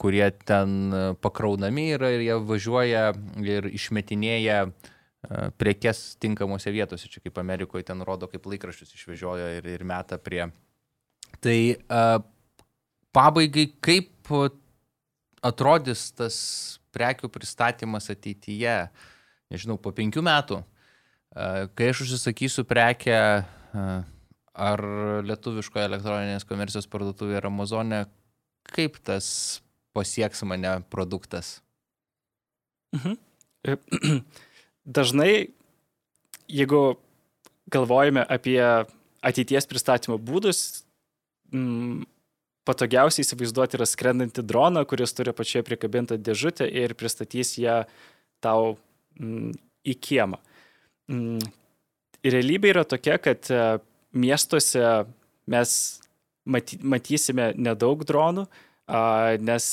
kurie 0.00 0.26
ten 0.48 0.76
pakraunami 1.22 1.88
yra 1.94 2.10
ir 2.16 2.26
jie 2.26 2.42
važiuoja 2.50 3.06
ir 3.46 3.70
išmetinėja 3.70 4.64
prekes 5.60 6.16
tinkamose 6.22 6.74
vietose. 6.74 7.12
Čia 7.12 7.22
kaip 7.22 7.38
Amerikoje 7.38 7.86
ten 7.86 8.02
rodo, 8.02 8.26
kaip 8.32 8.50
laikraščius 8.50 8.96
išvežioja 8.98 9.58
ir, 9.60 9.74
ir 9.78 9.86
meta 9.86 10.18
prie. 10.18 10.48
Tai 11.44 11.58
pabaigai, 13.16 13.68
kaip 13.84 14.32
atrodys 15.46 16.08
tas 16.16 16.36
prekių 16.96 17.30
pristatymas 17.32 18.08
ateityje, 18.12 18.78
nežinau, 19.52 19.76
po 19.80 19.92
penkių 19.94 20.24
metų, 20.26 20.62
kai 21.76 21.90
aš 21.92 22.06
užsisakysiu 22.06 22.64
prekę 22.68 23.18
ar 24.56 24.82
lietuviškoje 25.28 25.84
elektroninės 25.90 26.48
komercijos 26.48 26.88
parduotuvėje 26.88 27.42
ar 27.42 27.48
Amazonė, 27.50 28.00
kaip 28.72 28.96
tas 29.04 29.28
pasieks 29.96 30.42
mane 30.48 30.78
produktas? 30.92 31.58
Mhm. 32.96 33.16
Dažnai, 34.96 35.50
jeigu 36.46 36.82
galvojame 37.72 38.22
apie 38.22 38.60
ateities 39.26 39.66
pristatymo 39.66 40.18
būdus, 40.22 40.85
m, 41.54 42.04
patogiausiai 42.66 43.26
įsivaizduoti 43.26 43.78
yra 43.78 43.86
skrendantį 43.88 44.44
droną, 44.46 44.86
kuris 44.88 45.14
turi 45.16 45.34
pačioje 45.36 45.66
prikabintą 45.68 46.18
dėžutę 46.18 46.66
ir 46.66 46.96
pristatys 46.98 47.56
ją 47.60 47.82
tau 48.44 48.74
m, 49.20 49.52
į 49.86 49.98
kiemą. 50.02 50.40
M, 51.12 51.38
realybė 52.26 52.74
yra 52.74 52.86
tokia, 52.88 53.20
kad 53.22 53.50
e, 53.50 53.62
miestuose 54.16 54.82
mes 55.46 55.76
maty, 56.46 56.78
matysime 56.82 57.52
nedaug 57.58 58.02
dronų, 58.06 58.46
nes 59.42 59.66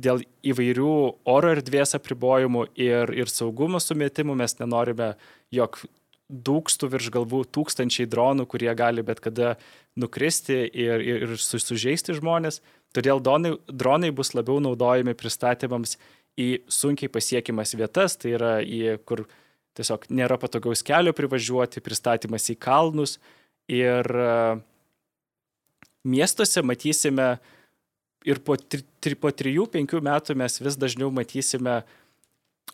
dėl 0.00 0.22
įvairių 0.46 0.92
oro 1.30 1.52
erdvės 1.54 1.94
apribojimų 1.98 2.66
ir, 2.78 3.12
ir 3.14 3.30
saugumo 3.30 3.80
sumetimų 3.82 4.36
mes 4.42 4.56
nenorime, 4.60 5.12
jog 5.54 5.78
dūkstų 6.30 6.88
virš 6.94 7.10
galvų 7.14 7.42
tūkstančiai 7.54 8.08
dronų, 8.10 8.46
kurie 8.50 8.70
gali 8.78 9.02
bet 9.06 9.20
kada 9.24 9.56
nukristi 9.98 10.62
ir, 10.64 11.02
ir, 11.02 11.26
ir 11.26 11.36
sužeisti 11.40 12.16
žmonės. 12.16 12.60
Todėl 12.94 13.22
dronai, 13.22 13.54
dronai 13.66 14.10
bus 14.14 14.32
labiau 14.34 14.58
naudojami 14.62 15.14
pristatymams 15.18 15.96
į 16.40 16.62
sunkiai 16.70 17.10
pasiekimas 17.12 17.74
vietas, 17.78 18.16
tai 18.18 18.34
yra 18.38 18.56
į 18.62 18.98
kur 19.06 19.26
tiesiog 19.78 20.08
nėra 20.10 20.38
patogaus 20.40 20.82
kelio 20.86 21.14
privažiuoti, 21.16 21.82
pristatymas 21.84 22.48
į 22.50 22.58
kalnus. 22.62 23.18
Ir 23.70 24.06
miestuose 26.02 26.62
matysime 26.66 27.36
ir 28.26 28.40
po 28.44 28.56
3-5 28.56 30.00
metų 30.04 30.36
mes 30.36 30.60
vis 30.60 30.78
dažniau 30.80 31.10
matysime 31.14 31.80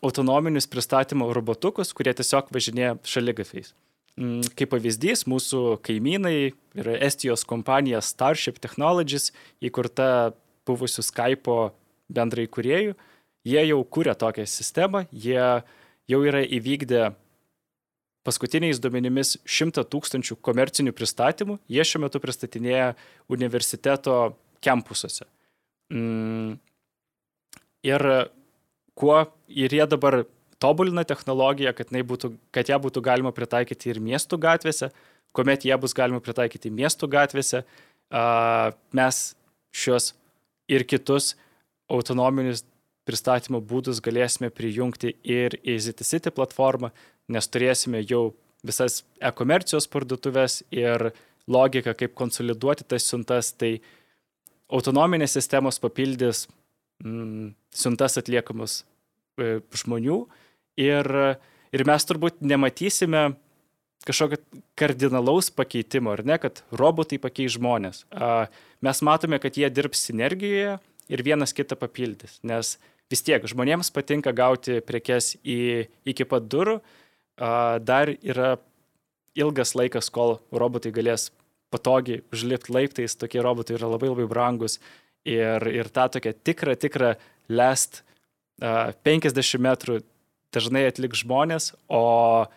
autonominius 0.05 0.67
pristatymo 0.69 1.29
robotukus, 1.33 1.93
kurie 1.95 2.13
tiesiog 2.13 2.51
važinėja 2.53 2.95
šalygafiais. 3.07 3.73
Mm, 4.17 4.41
kaip 4.57 4.71
pavyzdys, 4.73 5.27
mūsų 5.29 5.77
kaimynai 5.85 6.53
yra 6.77 6.95
Estijos 7.05 7.45
kompanija 7.45 8.01
Starship 8.01 8.57
Technologies, 8.61 9.29
įkurta 9.61 10.33
buvusių 10.67 11.05
Skype'o 11.05 11.59
bendrai 12.09 12.47
kuriejų. 12.49 12.95
Jie 13.47 13.61
jau 13.69 13.79
kūrė 13.85 14.17
tokią 14.17 14.47
sistemą, 14.49 15.05
jie 15.13 15.61
jau 16.09 16.21
yra 16.25 16.41
įvykdę 16.43 17.11
paskutiniais 18.27 18.81
duomenimis 18.83 19.37
100 19.47 19.85
tūkstančių 19.87 20.35
komercinių 20.43 20.91
pristatymų, 20.97 21.59
jie 21.71 21.85
šiuo 21.87 22.03
metu 22.03 22.19
pristatinėja 22.23 22.95
universiteto 23.31 24.17
kampusuose. 24.65 25.29
Mm, 25.93 26.57
ir 27.87 28.07
kuo 28.97 29.19
ir 29.47 29.73
jie 29.73 29.85
dabar 29.89 30.23
tobulina 30.61 31.03
technologiją, 31.05 31.73
kad, 31.77 31.91
būtų, 31.93 32.31
kad 32.53 32.69
ją 32.69 32.79
būtų 32.81 33.03
galima 33.05 33.33
pritaikyti 33.35 33.91
ir 33.93 34.01
miestų 34.01 34.39
gatvėse, 34.41 34.89
kuomet 35.35 35.67
jie 35.67 35.75
bus 35.77 35.93
galima 35.97 36.21
pritaikyti 36.23 36.71
miestų 36.73 37.09
gatvėse, 37.13 37.61
mes 38.97 39.19
šios 39.75 40.13
ir 40.71 40.85
kitus 40.87 41.35
autonominius 41.91 42.63
pristatymo 43.07 43.61
būdus 43.63 44.01
galėsime 44.03 44.49
prijungti 44.51 45.13
ir 45.23 45.55
į 45.63 45.77
ZTCity 45.85 46.33
platformą, 46.35 46.91
nes 47.31 47.47
turėsime 47.47 48.01
jau 48.03 48.33
visas 48.67 49.03
e-komercijos 49.23 49.87
parduotuvės 49.91 50.61
ir 50.75 51.11
logiką, 51.47 51.93
kaip 51.95 52.15
konsoliduoti 52.17 52.87
tas 52.87 53.05
siuntas, 53.07 53.53
tai 53.55 53.77
autonominės 54.67 55.37
sistemos 55.37 55.79
papildys 55.79 56.47
mm, 57.03 57.53
siuntas 57.77 58.17
atliekamus 58.19 58.81
e, 59.37 59.59
žmonių. 59.77 60.21
Ir, 60.77 61.09
ir 61.73 61.83
mes 61.89 62.05
turbūt 62.05 62.43
nematysime 62.45 63.31
kažkokio 64.07 64.39
kardinalaus 64.77 65.49
pakeitimo, 65.51 66.13
ar 66.15 66.23
ne, 66.27 66.37
kad 66.39 66.61
robotai 66.71 67.19
pakeis 67.19 67.57
žmonės. 67.57 68.05
Mes 68.85 69.01
matome, 69.03 69.39
kad 69.43 69.57
jie 69.57 69.67
dirbs 69.73 70.05
sinergijoje 70.07 70.77
ir 71.11 71.23
vienas 71.25 71.55
kitą 71.55 71.75
papildys, 71.79 72.37
nes 72.45 72.75
vis 73.11 73.23
tiek 73.25 73.43
žmonėms 73.47 73.91
patinka 73.95 74.31
gauti 74.35 74.79
prekes 74.85 75.33
į, 75.43 75.87
iki 76.07 76.27
pat 76.29 76.47
durų, 76.51 76.77
dar 77.37 78.13
yra 78.15 78.55
ilgas 79.37 79.75
laikas, 79.77 80.09
kol 80.13 80.37
robotai 80.51 80.93
galės 80.95 81.29
patogiai 81.73 82.23
užlipti 82.33 82.73
laiptais, 82.73 83.17
tokie 83.19 83.43
robotai 83.43 83.75
yra 83.77 83.89
labai 83.91 84.11
labai 84.13 84.27
brangus 84.29 84.79
ir, 85.27 85.67
ir 85.75 85.91
tą 85.93 86.07
tokią 86.15 86.33
tikrą, 86.47 86.75
tikrą 86.79 87.13
lest 87.51 88.01
uh, 88.01 88.07
50 88.59 89.61
metrų 89.61 90.01
dažnai 90.55 90.87
atliks 90.89 91.21
žmonės, 91.23 91.73
o, 91.91 92.47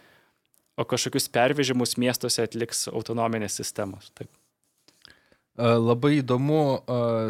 o 0.79 0.85
kažkokius 0.89 1.29
pervežimus 1.33 1.99
miestuose 2.01 2.45
atliks 2.47 2.87
autonominės 2.89 3.59
sistemos. 3.61 4.13
Taip. 4.15 4.31
Labai 5.61 6.23
įdomu 6.23 6.61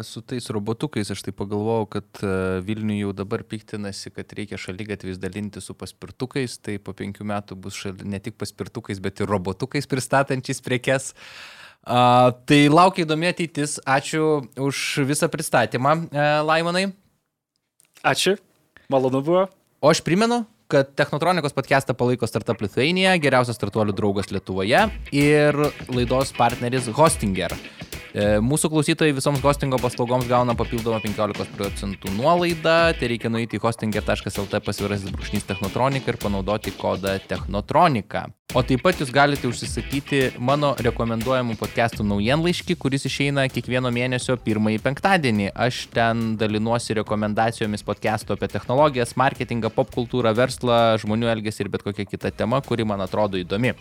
su 0.07 0.21
tais 0.23 0.45
robotukais, 0.53 1.09
aš 1.11 1.23
tai 1.25 1.33
pagalvojau, 1.35 1.87
kad 1.97 2.21
Vilniuje 2.63 3.01
jau 3.01 3.09
dabar 3.17 3.41
piktinasi, 3.43 4.13
kad 4.15 4.31
reikia 4.37 4.59
šalygatvis 4.61 5.19
dalinti 5.19 5.59
su 5.59 5.75
paspirtukais, 5.75 6.55
tai 6.63 6.77
po 6.79 6.93
penkių 6.95 7.27
metų 7.27 7.57
bus 7.59 7.81
šal... 7.81 7.97
ne 8.07 8.21
tik 8.23 8.37
paspirtukais, 8.39 9.01
bet 9.03 9.19
ir 9.19 9.27
robotukais 9.27 9.89
pristatančiais 9.89 10.63
prekes. 10.63 11.11
Uh, 11.11 11.61
A, 11.81 12.31
tai 12.45 12.67
laukia 12.69 13.05
įdomi 13.05 13.31
ateitis. 13.31 13.79
Ačiū 13.85 14.45
už 14.61 15.01
visą 15.09 15.29
pristatymą, 15.31 15.95
e, 16.13 16.25
Laimonai. 16.45 16.91
Ačiū, 18.05 18.37
malonu 18.89 19.21
buvo. 19.25 19.47
O 19.81 19.89
aš 19.89 20.03
primenu, 20.05 20.43
kad 20.69 20.93
Technotronikos 20.95 21.53
podcastą 21.57 21.93
palaiko 21.97 22.29
Startup 22.29 22.59
Lithuania, 22.61 23.17
geriausias 23.17 23.57
startuolių 23.57 23.95
draugas 23.97 24.29
Lietuvoje 24.31 24.85
ir 25.11 25.57
laidos 25.89 26.31
partneris 26.37 26.87
Hostinger. 26.95 27.57
E, 28.11 28.23
mūsų 28.43 28.67
klausytojai 28.73 29.15
visoms 29.15 29.39
hostingo 29.39 29.77
paslaugoms 29.79 30.27
gauna 30.27 30.51
papildomą 30.59 30.99
15 30.99 31.55
procentų 31.55 32.11
nuolaidą, 32.17 32.91
tai 32.99 33.11
reikia 33.13 33.31
nueiti 33.31 33.55
į 33.55 33.63
hostinger.lt 33.63 34.59
pasvirasis 34.65 35.13
brūkšnys 35.15 35.47
technotronika 35.47 36.11
ir 36.11 36.19
panaudoti 36.19 36.75
kodą 36.75 37.15
technotronika. 37.31 38.27
O 38.51 38.59
taip 38.67 38.81
pat 38.83 38.99
jūs 38.99 39.13
galite 39.15 39.47
užsisakyti 39.47 40.33
mano 40.43 40.73
rekomenduojamų 40.83 41.55
podcastų 41.55 42.03
naujienlaiškį, 42.03 42.75
kuris 42.75 43.07
išeina 43.07 43.45
kiekvieno 43.47 43.87
mėnesio 43.95 44.35
pirmąjį 44.43 44.81
penktadienį. 44.83 45.53
Aš 45.55 45.85
ten 45.95 46.33
dalinuosi 46.41 46.97
rekomendacijomis 46.99 47.87
podcastų 47.87 48.35
apie 48.35 48.51
technologijas, 48.51 49.15
marketingą, 49.15 49.71
popkultūrą, 49.71 50.35
verslą, 50.35 50.81
žmonių 50.99 51.31
elgesį 51.37 51.63
ir 51.63 51.71
bet 51.77 51.87
kokią 51.87 52.09
kitą 52.11 52.35
temą, 52.43 52.59
kuri 52.67 52.83
man 52.83 53.07
atrodo 53.07 53.39
įdomi. 53.39 53.71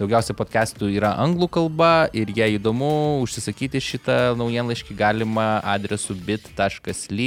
Daugiausia 0.00 0.32
podcastų 0.32 0.86
yra 0.96 1.10
anglų 1.20 1.44
kalba 1.52 2.06
ir 2.16 2.30
jei 2.32 2.54
įdomu 2.56 3.20
užsisakyti 3.20 3.82
šitą 3.84 4.14
naujienlaiškį 4.40 4.94
galima 4.96 5.58
adresu 5.60 6.14
bit.ly 6.16 7.26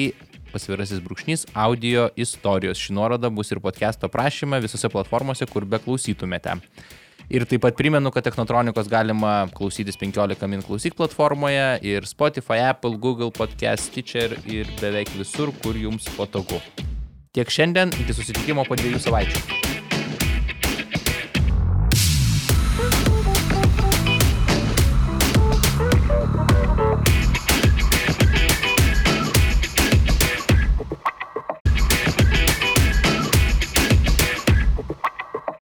pasvirasis 0.50 1.04
brūkšnys 1.06 1.46
audio 1.54 2.08
istorijos. 2.18 2.82
Ši 2.82 2.96
nuoroda 2.98 3.30
bus 3.30 3.54
ir 3.54 3.62
podcast'o 3.62 4.10
prašyme 4.10 4.58
visose 4.64 4.90
platformose, 4.90 5.46
kur 5.46 5.68
be 5.70 5.78
klausytumėte. 5.84 6.56
Ir 7.30 7.46
taip 7.46 7.62
pat 7.62 7.78
primenu, 7.78 8.10
kad 8.10 8.26
Technotronikos 8.26 8.90
galima 8.90 9.36
klausytis 9.54 10.00
15 10.02 10.50
min 10.50 10.66
klausyk 10.66 10.98
platformoje 10.98 11.78
ir 11.86 12.10
Spotify, 12.10 12.72
Apple, 12.72 12.98
Google 12.98 13.30
Podcast, 13.30 13.92
Stitcher 13.92 14.34
ir 14.50 14.66
beveik 14.82 15.14
visur, 15.14 15.54
kur 15.62 15.78
jums 15.78 16.10
patogu. 16.18 16.58
Tiek 17.38 17.54
šiandien, 17.54 17.94
iki 18.02 18.18
susitikimo 18.18 18.66
po 18.66 18.82
dviejų 18.82 19.06
savaičių. 19.06 19.73